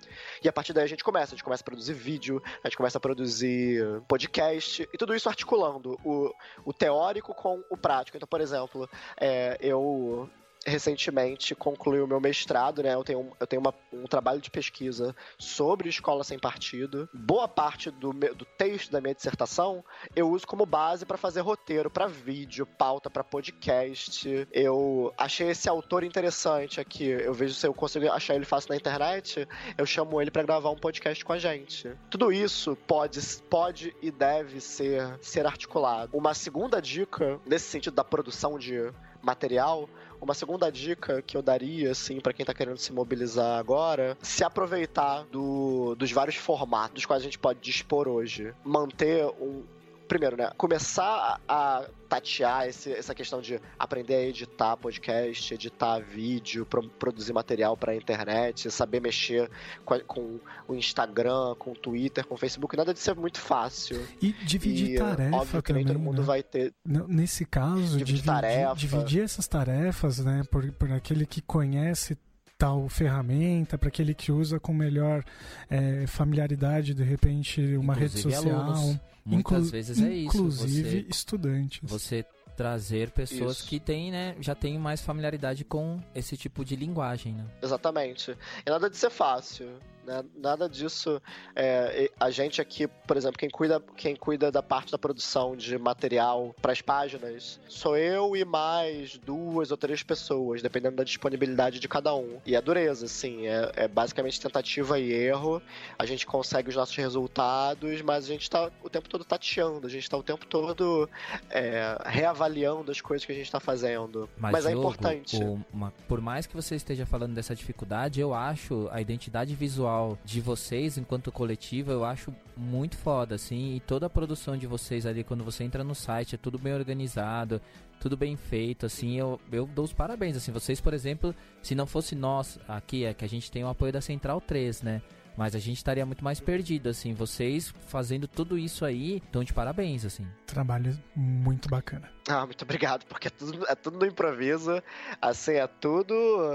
[0.44, 1.34] E a partir daí a gente começa.
[1.34, 5.30] A gente começa a produzir vídeo, a gente começa a produzir podcast, e tudo isso
[5.30, 6.34] articulando o,
[6.66, 8.18] o teórico com o prático.
[8.18, 8.90] Então, por exemplo,
[9.20, 10.30] é, eu
[10.66, 12.94] recentemente concluí o meu mestrado, né?
[12.94, 17.10] Eu tenho, eu tenho uma, um trabalho de pesquisa sobre escola sem partido.
[17.14, 19.84] Boa parte do, meu, do texto da minha dissertação
[20.16, 24.48] eu uso como base para fazer roteiro para vídeo, pauta para podcast.
[24.52, 27.06] Eu achei esse autor interessante aqui.
[27.06, 29.48] Eu vejo se eu consigo achar ele fácil na internet,
[29.78, 31.92] eu chamo ele para gravar um podcast com a gente.
[32.10, 36.16] Tudo isso pode, pode e deve ser, ser articulado.
[36.16, 38.92] Uma segunda dica nesse sentido da produção de
[39.22, 39.90] material
[40.22, 44.44] uma segunda dica que eu daria, assim, para quem tá querendo se mobilizar agora, se
[44.44, 48.54] aproveitar do, dos vários formatos quais a gente pode dispor hoje.
[48.64, 49.64] Manter um,
[50.10, 56.66] primeiro, né, começar a tatear esse, essa questão de aprender a editar podcast, editar vídeo,
[56.66, 59.50] pro, produzir material para a internet, saber mexer
[59.86, 64.04] com, com, o Instagram, com o Twitter, com o Facebook, nada de ser muito fácil.
[64.20, 66.28] E dividir e, tarefa óbvio que também, nem todo mundo né?
[66.28, 66.74] vai ter.
[66.84, 72.18] Nesse caso, dividir, dividir, dividir essas tarefas, né, por, por aquele que conhece
[72.60, 75.24] tal ferramenta, para aquele que usa com melhor
[75.70, 78.60] é, familiaridade, de repente, uma Inclusive rede social.
[78.60, 79.00] Alunos.
[79.26, 80.38] Muitas Inclu vezes é isso.
[80.38, 81.80] Inclusive você, estudantes.
[81.90, 82.26] Você
[82.58, 83.68] trazer pessoas Isso.
[83.70, 87.46] que têm, né, já têm mais familiaridade com esse tipo de linguagem, né?
[87.62, 88.36] Exatamente.
[88.66, 89.70] E nada de ser fácil.
[90.10, 90.26] Né?
[90.36, 91.22] Nada disso.
[91.56, 95.78] É, a gente aqui, por exemplo, quem cuida, quem cuida da parte da produção de
[95.78, 101.80] material para as páginas sou eu e mais duas ou três pessoas, dependendo da disponibilidade
[101.80, 102.40] de cada um.
[102.44, 105.62] E é dureza, assim, é, é basicamente tentativa e erro.
[105.98, 109.90] A gente consegue os nossos resultados, mas a gente está o tempo todo tateando, a
[109.92, 111.08] gente está o tempo todo
[111.52, 114.28] é, reavaliando as coisas que a gente está fazendo.
[114.36, 115.38] Mas, mas é importante.
[115.72, 120.42] Uma, por mais que você esteja falando dessa dificuldade, eu acho a identidade visual de
[120.42, 123.76] vocês enquanto coletiva, eu acho muito foda, assim.
[123.76, 126.74] E toda a produção de vocês ali, quando você entra no site, é tudo bem
[126.74, 127.62] organizado,
[128.00, 129.18] tudo bem feito, assim.
[129.18, 130.52] Eu, eu dou os parabéns, assim.
[130.52, 133.92] Vocês, por exemplo, se não fosse nós aqui, é que a gente tem o apoio
[133.92, 135.02] da Central 3, né?
[135.40, 137.14] Mas a gente estaria muito mais perdido, assim.
[137.14, 140.28] Vocês fazendo tudo isso aí, estão de parabéns, assim.
[140.46, 142.12] Trabalho muito bacana.
[142.30, 144.84] Ah, muito obrigado, porque é tudo, é tudo no improviso,
[145.20, 146.14] assim, é tudo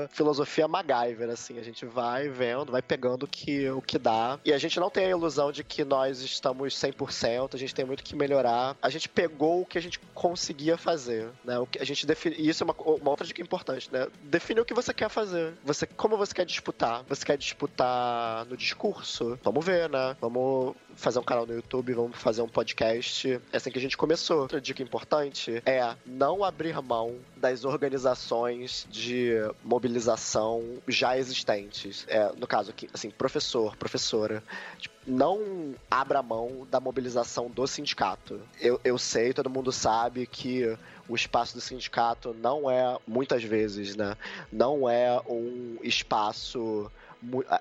[0.08, 4.52] filosofia MacGyver, assim, a gente vai vendo, vai pegando o que, o que dá, e
[4.52, 8.04] a gente não tem a ilusão de que nós estamos 100%, a gente tem muito
[8.04, 11.84] que melhorar, a gente pegou o que a gente conseguia fazer, né, o que a
[11.84, 14.94] gente define, e isso é uma, uma outra dica importante, né, define o que você
[14.94, 18.73] quer fazer, você, como você quer disputar, você quer disputar no discurso,
[19.42, 23.70] vamos ver, né, vamos fazer um canal no YouTube, vamos fazer um podcast, é assim
[23.70, 24.40] que a gente começou.
[24.42, 32.04] Outra dica importante é não abrir mão das organizações de mobilização já existentes.
[32.08, 34.42] É, no caso aqui, assim, professor, professora.
[34.78, 38.40] Tipo, não abra mão da mobilização do sindicato.
[38.60, 40.76] Eu, eu sei, todo mundo sabe que
[41.08, 44.16] o espaço do sindicato não é, muitas vezes, né?
[44.50, 46.90] Não é um espaço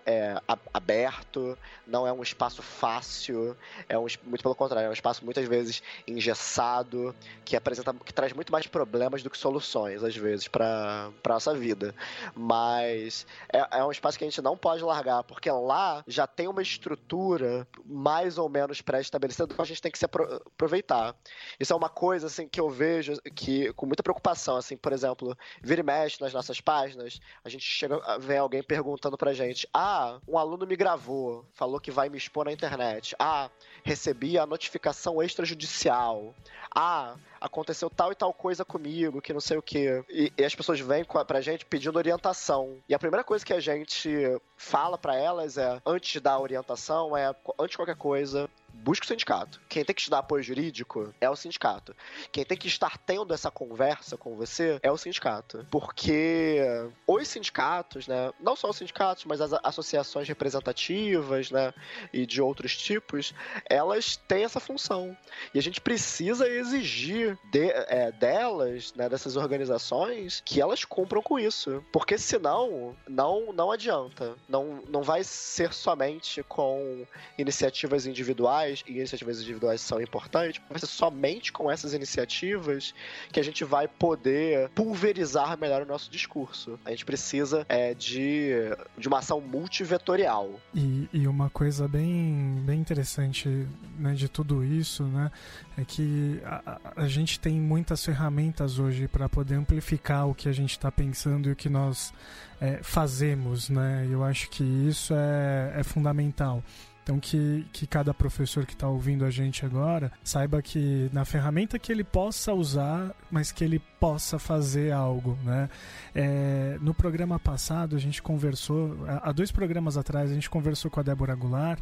[0.05, 0.39] é,
[0.74, 3.55] aberto, não é um espaço fácil,
[3.88, 8.34] é um, muito pelo contrário, é um espaço muitas vezes engessado, que apresenta, que traz
[8.34, 11.93] muito mais problemas do que soluções, às vezes, para nossa vida.
[12.36, 16.47] Mas é, é um espaço que a gente não pode largar, porque lá já tem
[16.47, 21.16] uma estrutura mais ou menos pré-estabelecida que a gente tem que se aproveitar.
[21.59, 25.38] Isso é uma coisa assim que eu vejo que com muita preocupação, assim, por exemplo,
[25.61, 29.53] vira e mexe nas nossas páginas, a gente chega a ver alguém perguntando pra gente
[29.74, 33.16] ah, um aluno me gravou, falou que vai me expor na internet.
[33.20, 33.49] Ah,
[33.84, 36.34] recebi a notificação extrajudicial.
[36.74, 40.04] Ah, aconteceu tal e tal coisa comigo, que não sei o que.
[40.10, 42.78] E, e, as pessoas vêm pra gente pedindo orientação.
[42.88, 44.10] E a primeira coisa que a gente
[44.58, 49.62] fala para elas é, antes da orientação, é, antes de qualquer coisa, busque o sindicato.
[49.70, 51.96] Quem tem que te dar apoio jurídico é o sindicato.
[52.32, 55.66] Quem tem que estar tendo essa conversa com você é o sindicato.
[55.70, 56.60] Porque
[57.08, 61.74] os sindicatos, né, não só os sindicatos, mas as associações representativas, né,
[62.12, 63.34] e de outros tipos,
[63.70, 65.16] elas têm essa função.
[65.54, 71.38] E a gente precisa exigir de, é, delas, né, dessas organizações, que elas cumpram com
[71.38, 71.84] isso.
[71.92, 74.36] Porque senão, não, não adianta.
[74.50, 77.06] Não, não vai ser somente com
[77.38, 82.93] iniciativas individuais individuais, e iniciativas individuais são importantes, vai ser somente com essas iniciativas
[83.32, 86.80] que a gente vai poder pulverizar melhor o nosso discurso.
[86.86, 88.51] A gente precisa é, de,
[88.97, 90.59] de uma ação multivetorial.
[90.74, 95.32] E, e uma coisa bem, bem interessante né, de tudo isso, né,
[95.78, 100.53] é que a, a gente tem muitas ferramentas hoje para poder amplificar o que a
[100.53, 102.14] gente está pensando e o que nós
[102.61, 104.07] é, fazemos, né?
[104.09, 106.64] Eu acho que isso é, é fundamental.
[107.04, 111.78] Então que, que cada professor que está ouvindo a gente agora saiba que na ferramenta
[111.78, 115.70] que ele possa usar, mas que ele possa fazer algo, né?
[116.16, 120.99] É, no programa passado a gente conversou, há dois programas atrás a gente conversou com
[120.99, 121.80] a Débora Goulart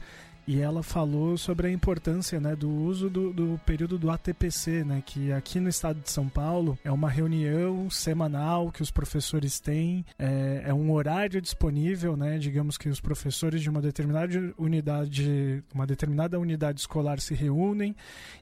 [0.48, 5.04] e ela falou sobre a importância né, do uso do, do, período do ATPC, né,
[5.06, 10.06] que aqui no estado de São Paulo é uma reunião semanal que os professores têm,
[10.18, 15.86] é, é um horário disponível, né, digamos que os professores de uma determinada unidade, uma
[15.86, 17.96] determinada unidade escolar se reúnem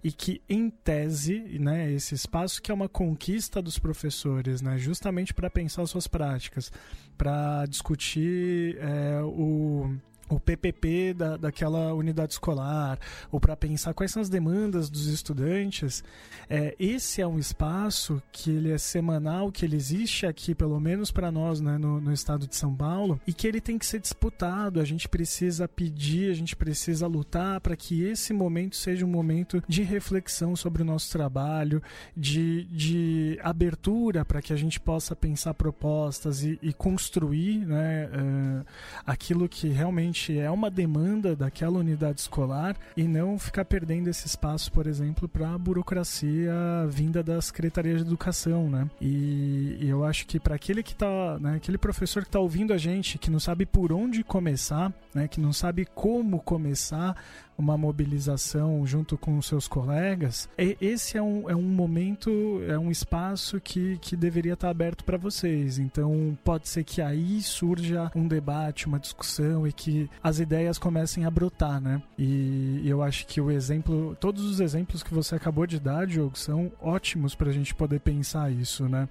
[0.04, 5.34] e que, em tese, né, esse espaço que é uma conquista dos professores, né, justamente
[5.34, 6.72] para pensar suas práticas,
[7.18, 9.93] para discutir é, o
[10.30, 12.99] o PPP da, daquela unidade escolar,
[13.32, 16.03] ou para pensar quais são as demandas dos estudantes,
[16.49, 21.11] é, esse é um espaço que ele é semanal, que ele existe aqui, pelo menos
[21.11, 23.99] para nós, né, no, no, estado de São Paulo, e que ele tem que ser
[23.99, 24.80] disputado.
[24.80, 29.63] A gente precisa pedir, a gente precisa lutar para que esse momento seja um momento
[29.67, 31.82] de reflexão sobre o nosso trabalho,
[32.15, 38.65] de, de abertura para que a gente possa pensar propostas e, e construir né, uh,
[39.05, 44.72] aquilo que realmente é uma demanda daquela unidade escolar e não ficar perdendo esse espaço,
[44.72, 46.53] por exemplo, para a burocracia
[46.89, 48.89] vinda da Secretaria de Educação, né?
[48.99, 52.74] E, e eu acho que para aquele que tá, né, aquele professor que está ouvindo
[52.74, 57.15] a gente, que não sabe por onde começar, né, que não sabe como começar,
[57.60, 63.60] uma mobilização junto com seus colegas, esse é um, é um momento, é um espaço
[63.60, 65.78] que, que deveria estar aberto para vocês.
[65.78, 71.26] Então, pode ser que aí surja um debate, uma discussão e que as ideias comecem
[71.26, 72.01] a brotar, né?
[72.18, 76.38] E eu acho que o exemplo, todos os exemplos que você acabou de dar, Diogo,
[76.38, 79.10] são ótimos para a gente poder pensar isso, né?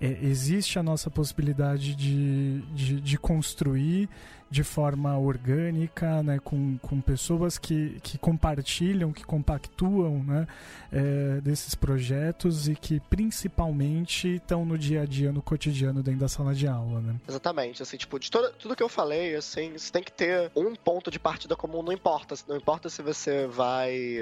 [0.00, 4.08] É, existe a nossa possibilidade de, de, de construir
[4.52, 10.46] de forma orgânica, né, com, com pessoas que, que compartilham, que compactuam né,
[10.92, 16.28] é, desses projetos e que principalmente estão no dia a dia, no cotidiano dentro da
[16.28, 17.00] sala de aula.
[17.00, 17.16] Né?
[17.26, 21.10] Exatamente, assim, tipo, de tudo que eu falei, assim, você tem que ter um ponto
[21.10, 22.34] de partida comum, não importa.
[22.46, 24.20] Não importa se você vai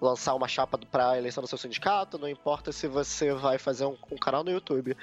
[0.00, 3.96] lançar uma chapa para eleição do seu sindicato, não importa se você vai fazer um,
[4.12, 4.96] um canal no YouTube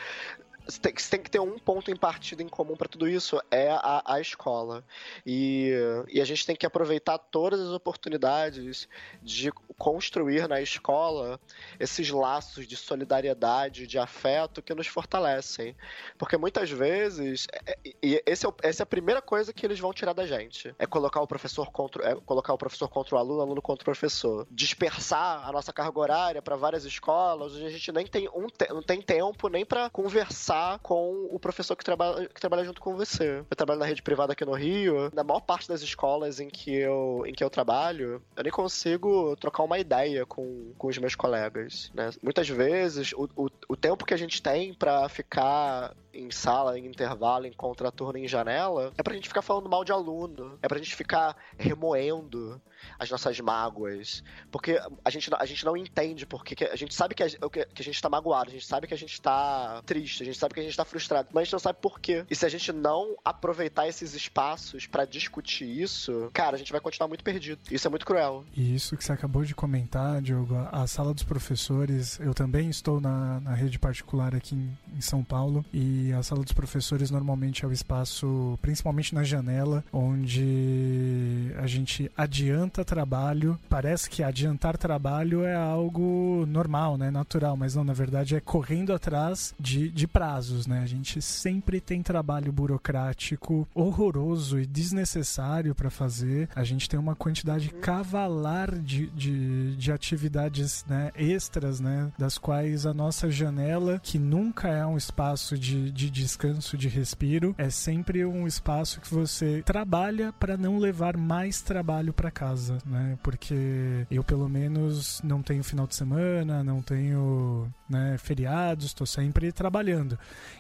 [0.70, 3.70] você tem, tem, que ter um ponto em partida em comum para tudo isso, é
[3.72, 4.84] a, a escola.
[5.26, 5.72] E,
[6.08, 8.88] e a gente tem que aproveitar todas as oportunidades
[9.22, 11.40] de construir na escola
[11.80, 15.76] esses laços de solidariedade, de afeto que nos fortalecem.
[16.18, 19.80] Porque muitas vezes, é, é, e esse é, essa é a primeira coisa que eles
[19.80, 23.18] vão tirar da gente, é colocar o professor contra, é colocar o professor contra o
[23.18, 24.46] aluno, aluno contra o professor.
[24.52, 28.84] Dispersar a nossa carga horária para várias escolas, onde a gente nem tem, um, não
[28.84, 33.44] tem tempo nem para conversar com o professor que trabalha, que trabalha junto com você.
[33.50, 35.12] Eu trabalho na rede privada aqui no Rio.
[35.14, 39.36] Na maior parte das escolas em que eu, em que eu trabalho, eu nem consigo
[39.38, 41.92] trocar uma ideia com, com os meus colegas.
[41.94, 42.10] Né?
[42.22, 46.86] Muitas vezes, o, o, o tempo que a gente tem para ficar em sala, em
[46.86, 50.78] intervalo, em contraturno, em janela, é pra gente ficar falando mal de aluno, é pra
[50.78, 52.62] gente ficar remoendo
[52.98, 57.24] as nossas mágoas, porque a gente, a gente não entende porque a gente sabe que
[57.24, 60.26] a, que a gente tá magoado, a gente sabe que a gente tá triste, a
[60.26, 62.26] gente sabe que a gente tá frustrado, mas a gente não sabe por quê.
[62.30, 66.82] E se a gente não aproveitar esses espaços para discutir isso, cara, a gente vai
[66.82, 67.60] continuar muito perdido.
[67.72, 68.46] Isso é muito cruel.
[68.56, 73.00] E isso que você acabou de comentar, Diogo, a sala dos professores, eu também estou
[73.00, 77.64] na, na rede particular aqui em, em São Paulo e a sala dos professores normalmente
[77.64, 83.60] é o espaço, principalmente na janela, onde a gente adianta trabalho.
[83.70, 87.12] Parece que adiantar trabalho é algo normal, né?
[87.12, 90.82] Natural, mas não, na verdade é correndo atrás de, de prazos, né?
[90.84, 96.50] A gente sempre tem trabalho burocrático horroroso e desnecessário para fazer.
[96.56, 102.12] A gente tem uma quantidade cavalar de, de, de atividades né, extras, né?
[102.18, 107.56] Das quais a nossa janela, que nunca é um espaço de, de descanso, de respiro,
[107.58, 113.18] é sempre um espaço que você trabalha para não levar mais trabalho para casa, né?
[113.24, 119.52] Porque eu pelo menos não tenho final de semana, não tenho né, feriados, estou sempre
[119.52, 120.18] trabalhando.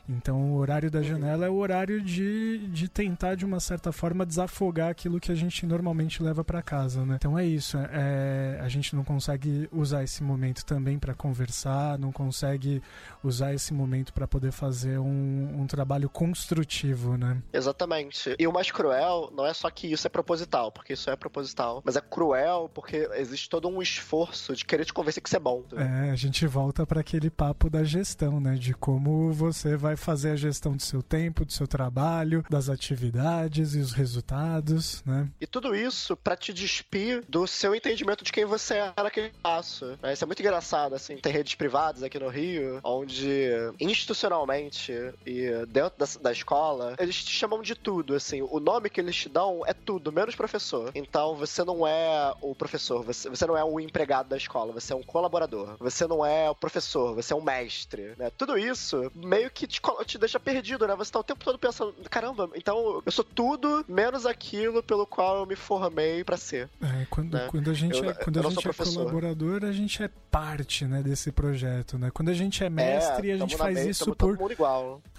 [0.08, 4.26] Então o horário da janela é o horário de, de tentar de uma certa forma
[4.26, 7.16] desafogar aquilo que a gente normalmente leva para casa, né?
[7.16, 7.78] Então é isso.
[7.78, 12.82] É, a gente não consegue usar esse momento também para conversar, não consegue
[13.24, 17.42] usar esse momento para poder fazer um, um trabalho construtivo, né?
[17.54, 18.36] Exatamente.
[18.38, 21.82] E o mais cruel não é só que isso é proposital, porque isso é proposital,
[21.90, 25.40] mas é cruel porque existe todo um esforço de querer te convencer que isso é
[25.40, 25.64] bom.
[25.76, 28.56] É, a gente volta para aquele papo da gestão, né?
[28.56, 32.70] De como você você vai fazer a gestão do seu tempo, do seu trabalho, das
[32.70, 35.28] atividades e os resultados, né?
[35.40, 39.98] E tudo isso para te despir do seu entendimento de quem você é naquele espaço.
[40.02, 40.14] Né?
[40.14, 41.18] Isso é muito engraçado, assim.
[41.18, 44.94] Tem redes privadas aqui no Rio, onde institucionalmente
[45.26, 48.42] e dentro da, da escola, eles te chamam de tudo, assim.
[48.42, 50.92] O nome que eles te dão é tudo, menos professor.
[50.96, 54.94] Então você não é o professor, você, você não é o empregado da escola, você
[54.94, 55.76] é um colaborador.
[55.80, 58.32] Você não é o professor, você é um mestre, né?
[58.38, 60.96] Tudo isso meio que te, te deixa perdido, né?
[60.96, 65.38] Você tá o tempo todo pensando, caramba, então eu sou tudo menos aquilo pelo qual
[65.38, 66.70] eu me formei para ser.
[66.82, 67.48] É, quando, né?
[67.50, 71.02] quando a gente eu, é, quando a gente é colaborador, a gente é parte, né,
[71.02, 72.12] desse projeto, né?
[72.12, 74.38] Quando a gente é mestre, é, a gente faz mesa, isso por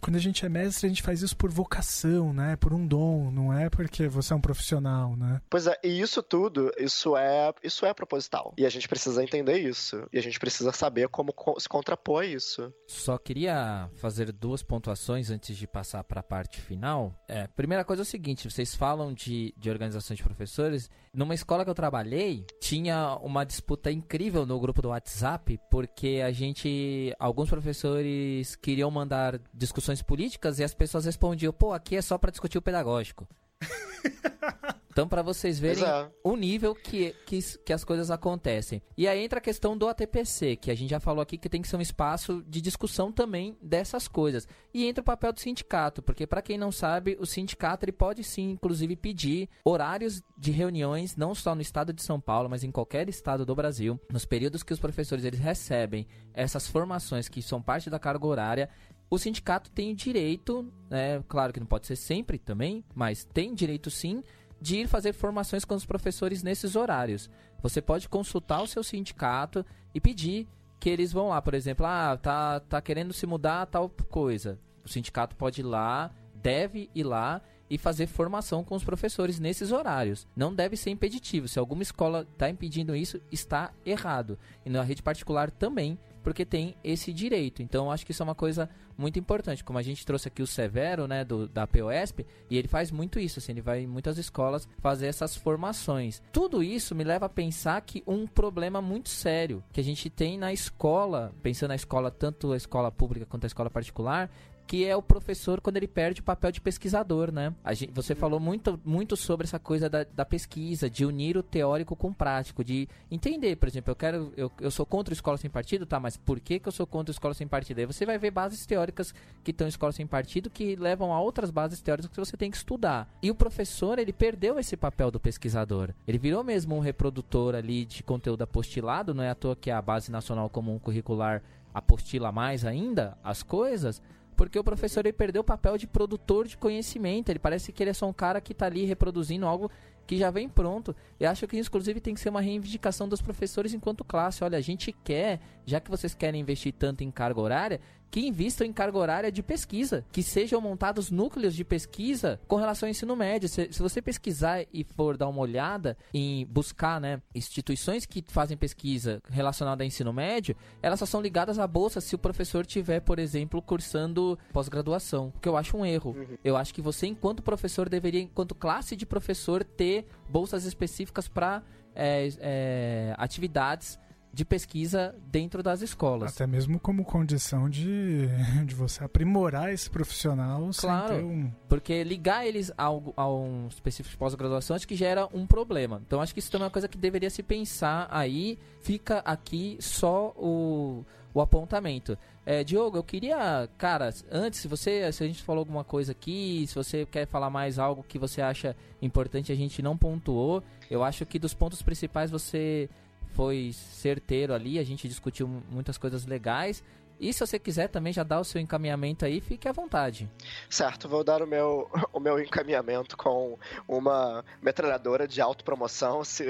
[0.00, 2.56] Quando a gente é mestre, a gente faz isso por vocação, né?
[2.56, 5.40] Por um dom, não é porque você é um profissional, né?
[5.50, 8.54] Pois é, e isso tudo, isso é, isso é proposital.
[8.56, 10.06] E a gente precisa entender isso.
[10.12, 12.72] E a gente precisa saber como se contrapor a isso.
[12.86, 17.14] Só queria fazer duas pontuações antes de passar para a parte final.
[17.28, 20.90] É, primeira coisa é o seguinte: vocês falam de, de organização de professores.
[21.12, 26.30] Numa escola que eu trabalhei, tinha uma disputa incrível no grupo do WhatsApp, porque a
[26.30, 27.14] gente.
[27.18, 32.30] Alguns professores queriam mandar discussões políticas e as pessoas respondiam: pô, aqui é só para
[32.30, 33.28] discutir o pedagógico.
[34.90, 36.10] Então, para vocês verem é.
[36.24, 38.82] o nível que, que, que, as coisas acontecem.
[38.96, 41.62] E aí entra a questão do ATPC, que a gente já falou aqui que tem
[41.62, 44.48] que ser um espaço de discussão também dessas coisas.
[44.74, 48.24] E entra o papel do sindicato, porque para quem não sabe, o sindicato ele pode
[48.24, 52.72] sim, inclusive, pedir horários de reuniões, não só no estado de São Paulo, mas em
[52.72, 57.62] qualquer estado do Brasil, nos períodos que os professores eles recebem essas formações que são
[57.62, 58.68] parte da carga horária,
[59.10, 63.52] o sindicato tem o direito, né, claro que não pode ser sempre também, mas tem
[63.52, 64.22] direito sim
[64.60, 67.30] de ir fazer formações com os professores nesses horários.
[67.62, 70.46] Você pode consultar o seu sindicato e pedir
[70.78, 74.58] que eles vão lá, por exemplo, ah, tá, tá querendo se mudar tal coisa.
[74.84, 79.70] O sindicato pode ir lá, deve ir lá e fazer formação com os professores nesses
[79.70, 80.26] horários.
[80.34, 81.46] Não deve ser impeditivo.
[81.46, 84.38] Se alguma escola está impedindo isso, está errado.
[84.64, 87.62] E na rede particular também porque tem esse direito.
[87.62, 89.64] Então acho que isso é uma coisa muito importante.
[89.64, 93.18] Como a gente trouxe aqui o Severo, né, do, da POSP, e ele faz muito
[93.18, 96.22] isso, assim, ele vai em muitas escolas fazer essas formações.
[96.32, 100.38] Tudo isso me leva a pensar que um problema muito sério que a gente tem
[100.38, 104.30] na escola, pensando na escola, tanto a escola pública quanto a escola particular,
[104.70, 107.52] que é o professor quando ele perde o papel de pesquisador, né?
[107.72, 111.96] Gente, você falou muito, muito sobre essa coisa da, da, pesquisa, de unir o teórico
[111.96, 115.36] com o prático, de entender, por exemplo, eu quero, eu, eu sou contra a escola
[115.36, 115.98] sem partido, tá?
[115.98, 117.80] Mas por que, que eu sou contra a escola sem partido?
[117.80, 119.12] Aí você vai ver bases teóricas
[119.42, 122.48] que estão em escola sem partido que levam a outras bases teóricas que você tem
[122.48, 123.12] que estudar.
[123.20, 125.90] E o professor, ele perdeu esse papel do pesquisador.
[126.06, 129.82] Ele virou mesmo um reprodutor ali de conteúdo apostilado, não é à toa que a
[129.82, 131.42] base nacional comum curricular
[131.74, 134.00] apostila mais ainda as coisas,
[134.40, 137.28] porque o professor ele perdeu o papel de produtor de conhecimento.
[137.28, 139.70] Ele parece que ele é só um cara que está ali reproduzindo algo
[140.06, 140.96] que já vem pronto.
[141.20, 144.42] Eu acho que inclusive tem que ser uma reivindicação dos professores enquanto classe.
[144.42, 148.66] Olha, a gente quer, já que vocês querem investir tanto em carga horária, que invistam
[148.66, 153.14] em carga horária de pesquisa, que sejam montados núcleos de pesquisa com relação ao ensino
[153.14, 153.48] médio.
[153.48, 158.56] Se, se você pesquisar e for dar uma olhada em buscar né, instituições que fazem
[158.56, 163.00] pesquisa relacionada ao ensino médio, elas só são ligadas à bolsa se o professor tiver,
[163.00, 166.16] por exemplo, cursando pós-graduação, que eu acho um erro.
[166.18, 166.36] Uhum.
[166.42, 171.62] Eu acho que você, enquanto professor, deveria, enquanto classe de professor, ter bolsas específicas para
[171.94, 173.98] é, é, atividades
[174.32, 176.34] de pesquisa dentro das escolas.
[176.34, 178.28] Até mesmo como condição de,
[178.64, 181.52] de você aprimorar esse profissional claro, um...
[181.68, 186.00] porque ligar eles a, a um específico de pós-graduação acho que gera um problema.
[186.06, 188.58] Então acho que isso também é uma coisa que deveria se pensar aí.
[188.80, 191.04] Fica aqui só o,
[191.34, 192.16] o apontamento.
[192.46, 196.64] É, Diogo, eu queria, cara, antes, se você, se a gente falou alguma coisa aqui,
[196.66, 200.62] se você quer falar mais algo que você acha importante, a gente não pontuou.
[200.90, 202.88] Eu acho que dos pontos principais você
[203.34, 206.82] foi certeiro ali, a gente discutiu muitas coisas legais.
[207.20, 210.28] E se você quiser também já dar o seu encaminhamento aí, fique à vontade.
[210.70, 216.46] Certo, vou dar o meu, o meu encaminhamento com uma metralhadora de autopromoção, se,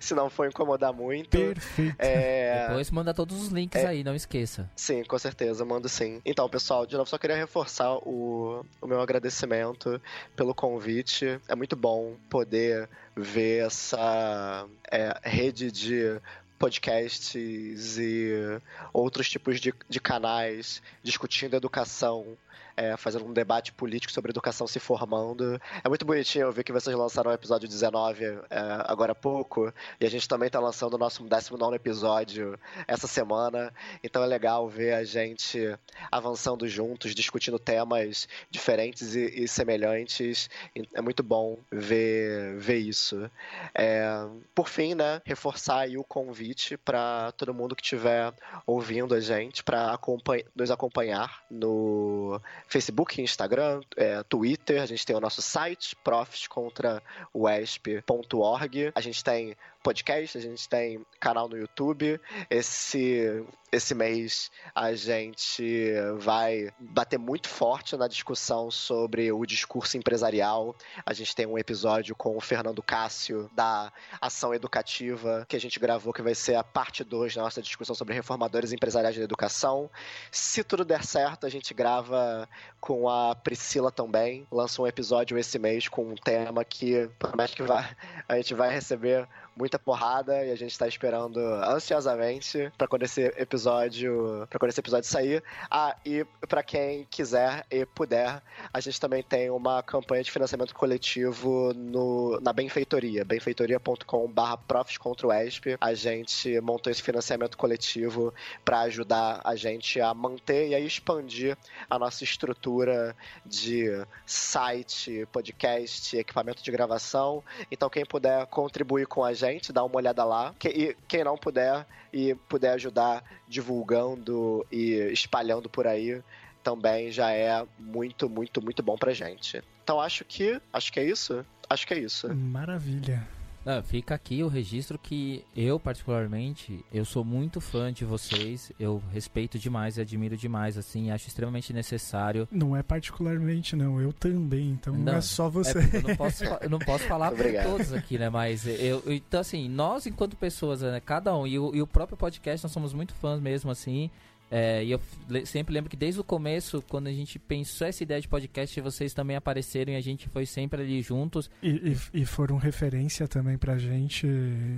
[0.00, 1.30] se não for incomodar muito.
[1.30, 1.94] Perfeito.
[1.98, 2.66] É...
[2.66, 3.86] Depois manda todos os links é...
[3.86, 4.68] aí, não esqueça.
[4.74, 6.20] Sim, com certeza, mando sim.
[6.24, 10.02] Então, pessoal, de novo, só queria reforçar o, o meu agradecimento
[10.34, 11.40] pelo convite.
[11.48, 16.20] É muito bom poder ver essa é, rede de
[16.62, 18.60] podcasts e
[18.92, 22.38] outros tipos de, de canais discutindo educação
[22.76, 25.60] é, fazendo um debate político sobre educação se formando.
[25.82, 28.38] É muito bonitinho eu ver que vocês lançaram o episódio 19 é,
[28.84, 33.72] agora há pouco, e a gente também está lançando o nosso 19 episódio essa semana.
[34.02, 35.76] Então é legal ver a gente
[36.10, 40.48] avançando juntos, discutindo temas diferentes e, e semelhantes.
[40.94, 43.30] É muito bom ver, ver isso.
[43.74, 48.32] É, por fim, né, reforçar o convite para todo mundo que estiver
[48.66, 54.80] ouvindo a gente para acompanha, nos acompanhar no Facebook, Instagram, é, Twitter.
[54.82, 58.92] A gente tem o nosso site, profscontraUESP.org.
[58.94, 62.20] A gente tem podcast, a gente tem canal no YouTube.
[62.48, 70.76] Esse, esse mês a gente vai bater muito forte na discussão sobre o discurso empresarial.
[71.04, 75.80] A gente tem um episódio com o Fernando Cássio da Ação Educativa que a gente
[75.80, 79.90] gravou, que vai ser a parte 2 da nossa discussão sobre reformadores empresariais da educação.
[80.30, 82.48] Se tudo der certo, a gente grava
[82.80, 84.46] com a Priscila também.
[84.50, 87.96] Lança um episódio esse mês com um tema que promete que vai,
[88.28, 93.22] a gente vai receber muita porrada e a gente está esperando ansiosamente para quando esse
[93.36, 95.42] episódio, para quando esse episódio sair.
[95.70, 98.42] Ah, e para quem quiser e puder,
[98.72, 105.26] a gente também tem uma campanha de financiamento coletivo no, na Benfeitoria, benfeitoria.com/barra profs contra
[105.26, 105.76] o ESP.
[105.80, 108.32] A gente montou esse financiamento coletivo
[108.64, 111.56] para ajudar a gente a manter e a expandir
[111.88, 113.88] a nossa estrutura de
[114.24, 117.42] site, podcast, equipamento de gravação.
[117.70, 119.41] Então, quem puder contribuir com a gente,
[119.72, 120.54] dá uma olhada lá.
[120.64, 126.22] E quem não puder e puder ajudar divulgando e espalhando por aí,
[126.62, 129.62] também já é muito, muito, muito bom pra gente.
[129.82, 130.60] Então acho que.
[130.72, 131.44] Acho que é isso.
[131.68, 132.32] Acho que é isso.
[132.34, 133.26] Maravilha.
[133.64, 138.72] Não, fica aqui o registro que eu, particularmente, eu sou muito fã de vocês.
[138.78, 142.48] Eu respeito demais e admiro demais, assim, acho extremamente necessário.
[142.50, 144.00] Não é particularmente, não.
[144.00, 145.78] Eu também, então não, não é só você.
[145.78, 148.28] É, eu, não posso, eu não posso falar por todos aqui, né?
[148.28, 152.16] Mas eu, então, assim, nós, enquanto pessoas, né, cada um, e o, e o próprio
[152.16, 154.10] podcast, nós somos muito fãs mesmo, assim.
[154.54, 155.00] É, e eu
[155.46, 159.14] sempre lembro que desde o começo, quando a gente pensou essa ideia de podcast, vocês
[159.14, 161.50] também apareceram e a gente foi sempre ali juntos.
[161.62, 164.28] E, e, e foram referência também pra gente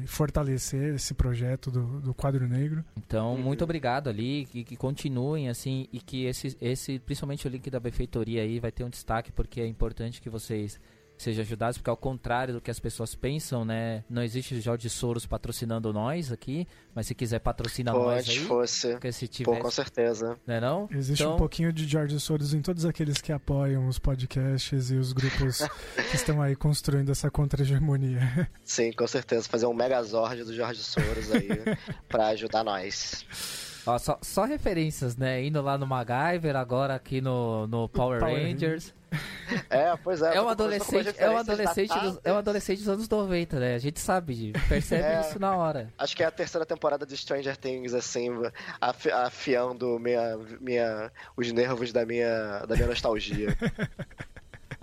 [0.06, 2.84] fortalecer esse projeto do, do Quadro Negro.
[2.96, 7.68] Então, muito obrigado ali, que, que continuem assim, e que esse, esse, principalmente o link
[7.68, 10.78] da benfeitoria aí, vai ter um destaque, porque é importante que vocês
[11.16, 14.04] seja ajudados, porque ao contrário do que as pessoas pensam, né?
[14.08, 18.38] Não existe Jorge Soros patrocinando nós aqui, mas se quiser patrocinar nós aí.
[18.40, 18.92] fosse.
[18.92, 20.38] Porque se tivesse, Pô, com certeza.
[20.46, 20.88] Né não?
[20.90, 21.34] Existe então...
[21.34, 25.58] um pouquinho de Jorge Soros em todos aqueles que apoiam os podcasts e os grupos
[26.10, 28.48] que estão aí construindo essa contra-hegemonia.
[28.64, 29.48] Sim, com certeza.
[29.48, 31.48] Fazer um megazord do Jorge Soros aí
[32.08, 33.24] para ajudar nós.
[33.87, 35.45] Ó, só, só referências, né?
[35.45, 38.95] Indo lá no MacGyver, agora aqui no, no Power, Power Rangers.
[39.70, 40.37] É, pois é.
[40.37, 43.74] É um adolescente, é um adolescente, dos, é um adolescente dos anos 90, né?
[43.74, 45.93] A gente sabe, percebe é, isso na hora.
[45.99, 48.30] Acho que é a terceira temporada de Stranger Things, assim,
[48.80, 53.57] afi afiando minha, minha, os nervos da minha, da minha nostalgia.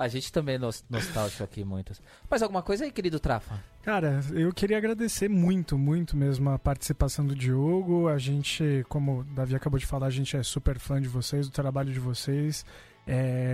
[0.01, 2.01] A gente também é nostálgico aqui, muitas.
[2.27, 3.63] Mas alguma coisa aí, querido Trafa?
[3.83, 8.07] Cara, eu queria agradecer muito, muito mesmo a participação do Diogo.
[8.07, 11.47] A gente, como o Davi acabou de falar, a gente é super fã de vocês,
[11.47, 12.65] do trabalho de vocês.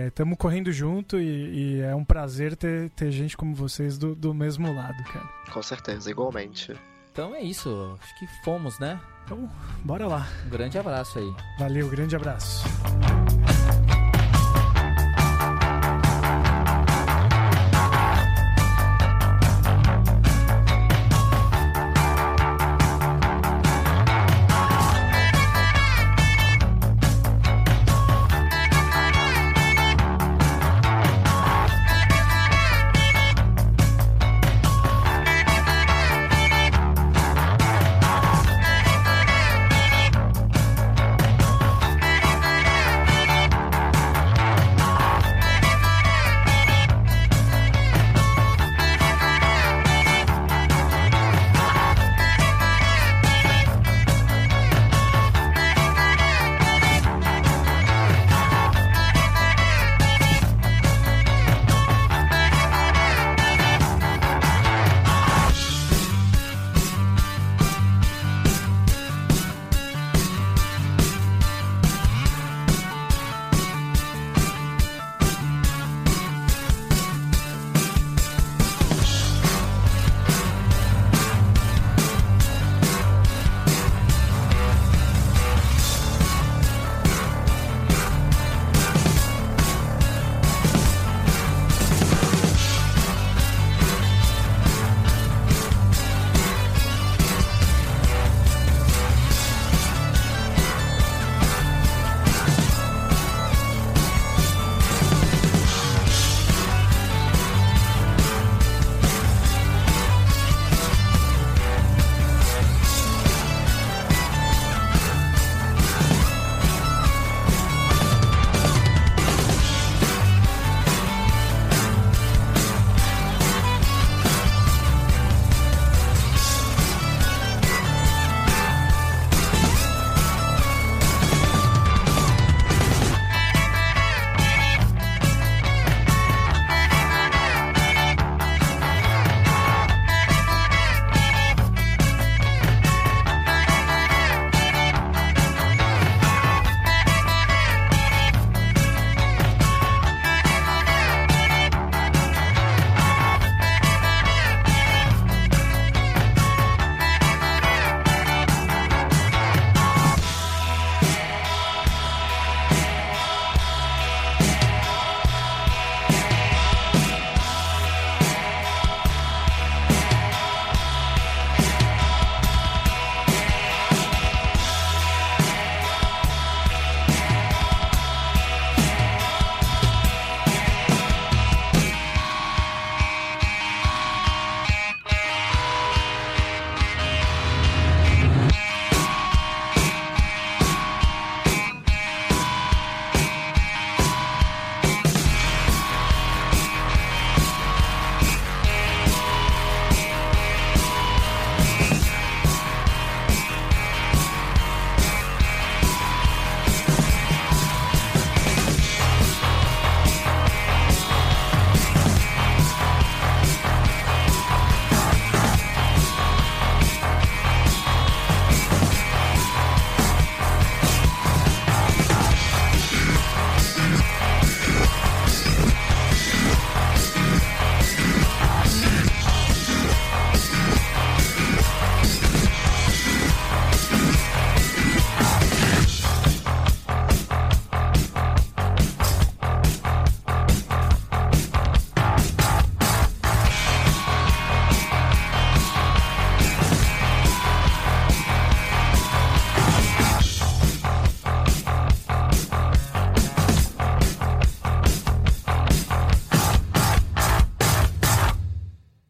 [0.06, 4.14] Estamos é, correndo junto e, e, é um prazer ter, ter gente como vocês do,
[4.14, 5.28] do mesmo lado, cara.
[5.52, 6.74] Com certeza, igualmente.
[7.12, 8.98] Então é isso, acho que fomos, né?
[9.24, 9.50] Então,
[9.84, 10.26] bora lá.
[10.46, 11.34] Um grande abraço aí.
[11.58, 12.64] Valeu, grande abraço.